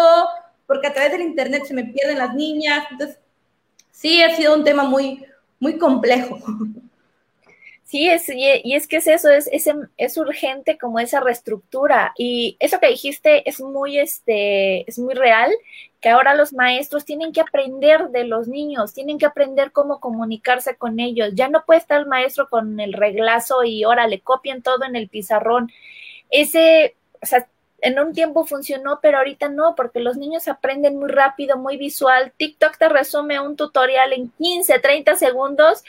[0.67, 3.17] porque a través del internet se me pierden las niñas, entonces
[3.91, 5.25] sí ha sido un tema muy,
[5.59, 6.39] muy complejo.
[7.91, 12.13] Sí, es, y, es que es eso, es, es, es, urgente como esa reestructura.
[12.17, 15.51] Y eso que dijiste es muy, este, es muy real,
[15.99, 20.77] que ahora los maestros tienen que aprender de los niños, tienen que aprender cómo comunicarse
[20.77, 21.31] con ellos.
[21.33, 24.95] Ya no puede estar el maestro con el reglazo y ahora le copien todo en
[24.95, 25.69] el pizarrón.
[26.29, 27.45] Ese, o sea,
[27.81, 32.31] en un tiempo funcionó, pero ahorita no, porque los niños aprenden muy rápido, muy visual.
[32.37, 35.83] TikTok te resume un tutorial en 15, 30 segundos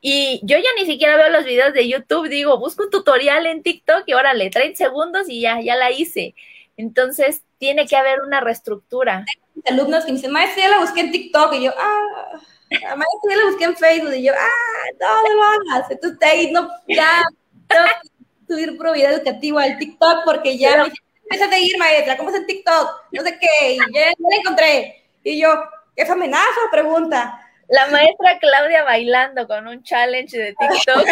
[0.00, 3.62] y yo ya ni siquiera veo los videos de YouTube, digo, busco un tutorial en
[3.62, 6.34] TikTok y órale, 30 segundos y ya, ya la hice.
[6.76, 9.24] Entonces, tiene que haber una reestructura.
[9.64, 12.38] Tengo alumnos que me dicen, maestra, ya la busqué en TikTok, y yo, ah,
[12.70, 15.90] maestra, ya la busqué en Facebook, y yo, ah, no, lo hagas.
[15.90, 17.22] Entonces, ahí no, ya,
[17.68, 20.92] que subir pro video educativo al TikTok porque ya me
[21.22, 22.90] empieza a seguir, maestra, ¿cómo es en TikTok?
[23.12, 25.04] No sé qué, y ya, ya la encontré.
[25.24, 25.48] Y yo,
[25.96, 27.45] ¿es amenaza o pregunta?
[27.68, 31.06] La maestra Claudia bailando con un challenge de TikTok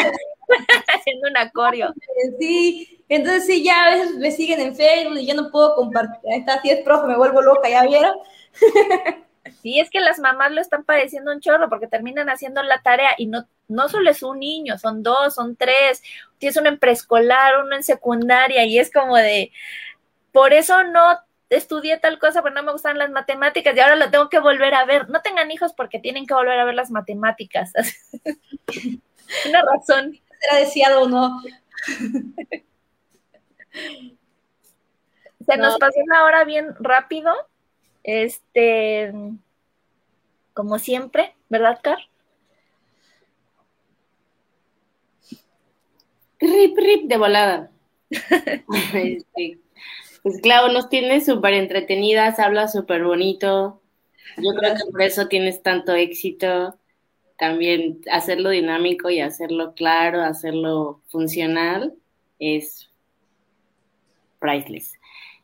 [0.95, 1.93] haciendo un acorio.
[2.39, 6.19] Sí, entonces sí, ya a veces me siguen en Facebook y ya no puedo compartir.
[6.33, 8.15] Está así es profe, me vuelvo loca, ¿ya vieron?
[9.63, 13.11] Sí, es que las mamás lo están padeciendo un chorro porque terminan haciendo la tarea
[13.17, 16.03] y no, no solo es un niño, son dos, son tres,
[16.39, 19.53] tienes uno en preescolar, uno en secundaria y es como de,
[20.33, 21.19] por eso no
[21.51, 24.75] estudié tal cosa, pero no me gustan las matemáticas y ahora lo tengo que volver
[24.75, 25.09] a ver.
[25.09, 27.73] No tengan hijos porque tienen que volver a ver las matemáticas.
[29.49, 30.19] Una razón.
[30.41, 31.43] ¿Será deseado o no?
[35.47, 37.33] Se nos pasó una hora bien rápido.
[38.03, 39.13] Este,
[40.53, 41.99] como siempre, ¿verdad, Car?
[46.39, 47.71] Rip, rip de volada.
[48.11, 49.59] este,
[50.25, 53.83] pues claro, nos tiene súper entretenidas, habla súper bonito.
[54.39, 56.79] Yo creo que por eso tienes tanto éxito.
[57.39, 61.93] También hacerlo dinámico y hacerlo claro, hacerlo funcional
[62.39, 62.89] es
[64.39, 64.95] priceless.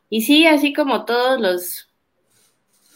[0.08, 1.90] Y sí, así como todos los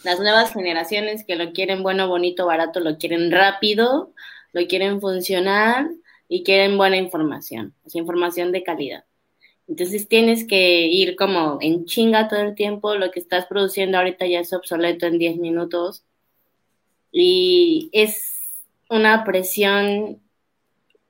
[0.04, 4.14] las nuevas generaciones que lo quieren bueno, bonito, barato, lo quieren rápido,
[4.54, 5.94] lo quieren funcional
[6.28, 9.04] y quieren buena información, es información de calidad.
[9.66, 14.26] Entonces tienes que ir como en chinga todo el tiempo, lo que estás produciendo ahorita
[14.26, 16.04] ya es obsoleto en 10 minutos
[17.10, 18.34] y es
[18.90, 20.20] una presión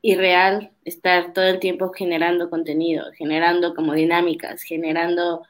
[0.03, 5.43] irreal estar todo el tiempo generando contenido, generando como dinámicas, generando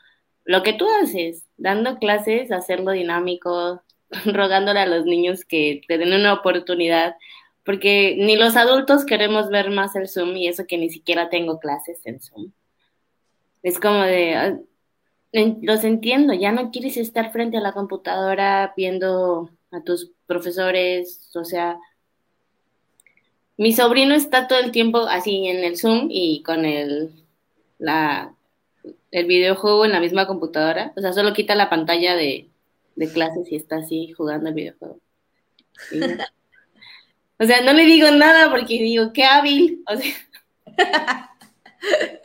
[0.45, 3.83] lo que tú haces, dando clases, hacerlo dinámico,
[4.27, 7.17] rogándole a los niños que te den una oportunidad,
[7.65, 11.59] porque ni los adultos queremos ver más el Zoom y eso que ni siquiera tengo
[11.59, 12.53] clases en Zoom.
[13.65, 14.59] Es como de, ah,
[15.62, 21.45] los entiendo, ya no quieres estar frente a la computadora viendo a tus profesores, o
[21.45, 21.79] sea,
[23.57, 27.11] mi sobrino está todo el tiempo así en el Zoom y con el,
[27.79, 28.35] la,
[29.11, 32.51] el videojuego en la misma computadora, o sea, solo quita la pantalla de,
[32.97, 34.99] de clases y está así jugando el videojuego.
[37.39, 41.31] o sea, no le digo nada porque digo, qué hábil, o sea.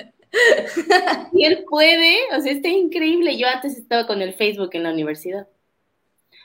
[1.34, 3.38] y él puede, o sea, está increíble.
[3.38, 5.48] Yo antes estaba con el Facebook en la universidad.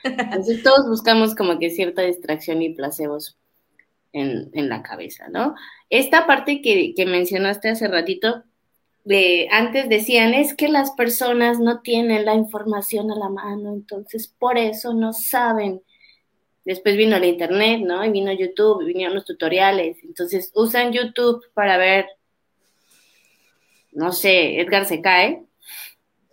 [0.03, 3.37] Entonces todos buscamos como que cierta distracción y placebos
[4.13, 5.55] en, en la cabeza, ¿no?
[5.89, 8.43] Esta parte que, que mencionaste hace ratito,
[9.03, 14.27] de, antes decían, es que las personas no tienen la información a la mano, entonces
[14.27, 15.81] por eso no saben.
[16.65, 18.03] Después vino el Internet, ¿no?
[18.03, 19.97] Y vino YouTube, vinieron los tutoriales.
[20.03, 22.07] Entonces usan YouTube para ver
[23.95, 25.41] no sé, Edgar se cae,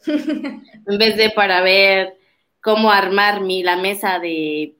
[0.07, 2.19] en vez de para ver
[2.61, 4.75] cómo armar mi, la mesa de,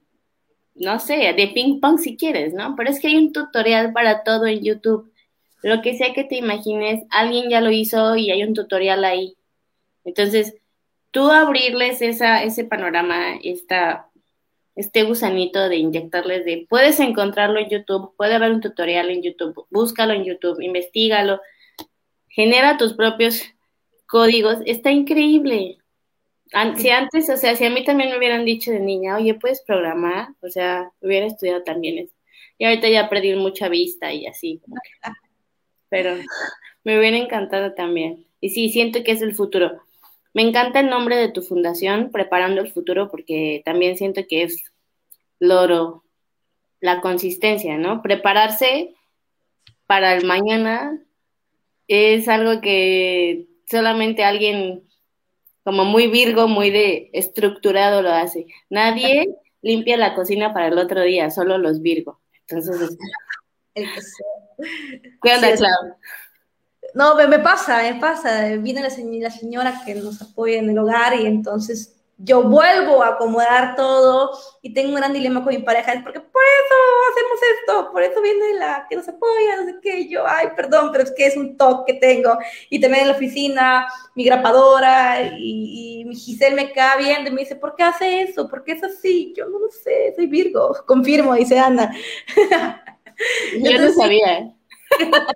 [0.75, 2.75] no sé, de ping pong si quieres, ¿no?
[2.75, 5.11] Pero es que hay un tutorial para todo en YouTube.
[5.61, 9.35] Lo que sea que te imagines, alguien ya lo hizo y hay un tutorial ahí.
[10.03, 10.55] Entonces,
[11.11, 14.09] tú abrirles esa, ese panorama, esta,
[14.75, 19.65] este gusanito de inyectarles de, puedes encontrarlo en YouTube, puede haber un tutorial en YouTube,
[19.69, 21.39] búscalo en YouTube, investigalo,
[22.33, 23.43] genera tus propios
[24.07, 25.77] códigos, está increíble.
[26.77, 29.61] si antes, o sea, si a mí también me hubieran dicho de niña, oye, ¿puedes
[29.61, 30.29] programar?
[30.41, 32.13] O sea, hubiera estudiado también eso.
[32.57, 34.61] Y ahorita ya perdí mucha vista y así.
[35.89, 36.15] Pero
[36.83, 38.25] me hubiera encantado también.
[38.41, 39.81] Y sí, siento que es el futuro.
[40.33, 44.63] Me encanta el nombre de tu fundación, Preparando el Futuro, porque también siento que es
[45.39, 46.03] loro,
[46.79, 48.01] la consistencia, ¿no?
[48.01, 48.95] Prepararse
[49.85, 50.99] para el mañana
[51.87, 54.83] es algo que solamente alguien
[55.63, 58.47] como muy virgo, muy de estructurado lo hace.
[58.69, 59.27] Nadie
[59.61, 62.19] limpia la cocina para el otro día, solo los virgo.
[62.47, 62.97] Entonces,
[63.73, 63.83] ¿qué
[66.93, 68.55] No, me, pasa, me pasa.
[68.57, 73.75] Viene la señora que nos apoya en el hogar y entonces yo vuelvo a acomodar
[73.75, 76.75] todo y tengo un gran dilema con mi pareja, es porque por eso
[77.11, 80.89] hacemos esto, por eso viene la que nos apoya, no sé qué, yo, ay, perdón,
[80.91, 82.37] pero es que es un toque que tengo.
[82.69, 87.41] Y también en la oficina, mi grapadora y, mi Giselle me cae viendo y me
[87.41, 88.47] dice, ¿por qué hace eso?
[88.47, 89.33] ¿Por qué es así?
[89.35, 91.93] Yo no lo sé, soy Virgo, confirmo, dice Ana.
[93.59, 94.53] yo no sabía.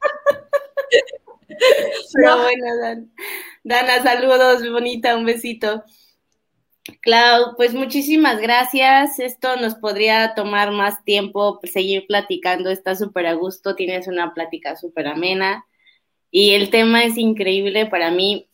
[2.14, 3.12] pero bueno, Dan.
[3.64, 5.84] Dana, saludos, bonita, un besito.
[7.02, 9.20] Clau, pues muchísimas gracias.
[9.20, 12.70] Esto nos podría tomar más tiempo, seguir platicando.
[12.70, 15.66] Está súper a gusto, tienes una plática súper amena
[16.32, 18.50] y el tema es increíble para mí.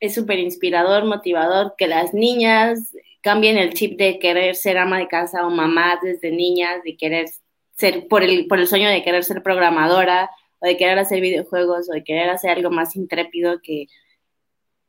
[0.00, 5.08] Es súper inspirador, motivador que las niñas cambien el chip de querer ser ama de
[5.08, 7.28] casa o mamá desde niñas, de querer
[7.76, 11.88] ser por el, por el sueño de querer ser programadora o de querer hacer videojuegos
[11.90, 13.86] o de querer hacer algo más intrépido que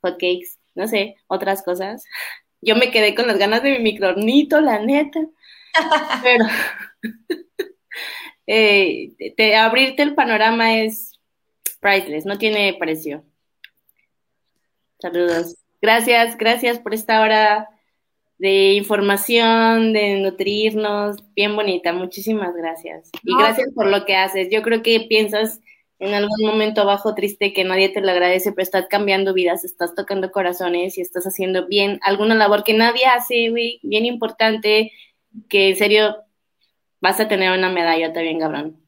[0.02, 2.06] hotcakes, no sé, otras cosas
[2.62, 5.20] yo me quedé con las ganas de mi micronito, la neta.
[6.24, 6.46] Pero
[8.48, 11.20] eh, te, abrirte el panorama es
[11.80, 13.24] priceless, no tiene precio.
[15.00, 15.58] Saludos.
[15.82, 17.68] Gracias, gracias por esta hora
[18.38, 23.10] de información, de nutrirnos, bien bonita, muchísimas gracias.
[23.24, 24.50] Y gracias por lo que haces.
[24.52, 25.60] Yo creo que piensas
[26.02, 29.94] en algún momento bajo triste que nadie te lo agradece, pero estás cambiando vidas, estás
[29.94, 34.92] tocando corazones y estás haciendo bien alguna labor que nadie hace, güey, bien importante,
[35.48, 36.16] que en serio
[37.02, 38.82] vas a tener una medalla también, cabrón.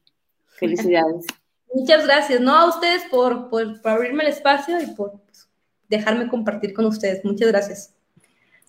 [0.58, 1.24] Felicidades.
[1.72, 2.52] Muchas gracias, ¿no?
[2.52, 5.48] A ustedes por, por, por abrirme el espacio y por pues,
[5.88, 7.24] dejarme compartir con ustedes.
[7.24, 7.93] Muchas gracias.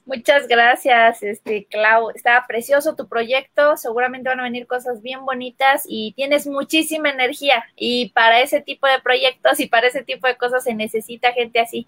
[0.05, 2.11] Muchas gracias, este Clau.
[2.11, 3.75] Está precioso tu proyecto.
[3.75, 7.65] Seguramente van a venir cosas bien bonitas y tienes muchísima energía.
[7.75, 11.59] Y para ese tipo de proyectos y para ese tipo de cosas se necesita gente
[11.59, 11.87] así,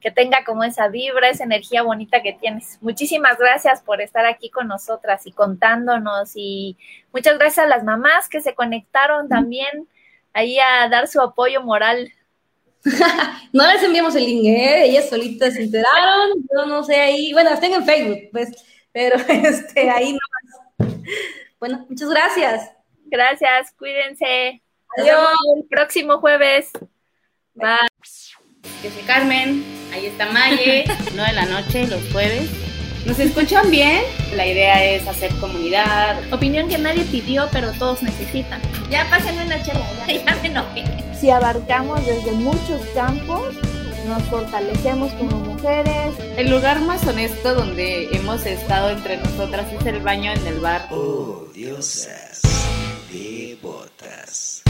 [0.00, 2.78] que tenga como esa vibra, esa energía bonita que tienes.
[2.82, 6.34] Muchísimas gracias por estar aquí con nosotras y contándonos.
[6.36, 6.76] Y
[7.12, 9.88] muchas gracias a las mamás que se conectaron también
[10.34, 12.12] ahí a dar su apoyo moral
[13.52, 14.84] no les enviamos el link, ¿eh?
[14.84, 18.50] Ellas solitas se enteraron, yo no sé ahí, bueno, tengo en Facebook, pues,
[18.92, 20.86] pero este, ahí no
[21.58, 22.70] Bueno, muchas gracias.
[23.06, 24.62] Gracias, cuídense.
[24.98, 25.28] Adiós.
[25.56, 26.70] el próximo jueves.
[27.54, 27.88] Bye.
[28.82, 30.84] Que se Carmen, ahí está Maye,
[31.14, 32.65] 9 de la noche, los jueves.
[33.06, 34.02] ¿Nos escuchan bien?
[34.34, 36.20] La idea es hacer comunidad.
[36.32, 38.60] Opinión que nadie pidió, pero todos necesitan.
[38.90, 43.54] Ya pásenme una chela, ya, ya me enojé si abarcamos desde muchos campos,
[44.06, 46.14] nos fortalecemos como mujeres.
[46.36, 50.88] El lugar más honesto donde hemos estado entre nosotras es el baño en el bar.
[50.90, 52.42] Oh, diosas,
[53.10, 54.65] de botas.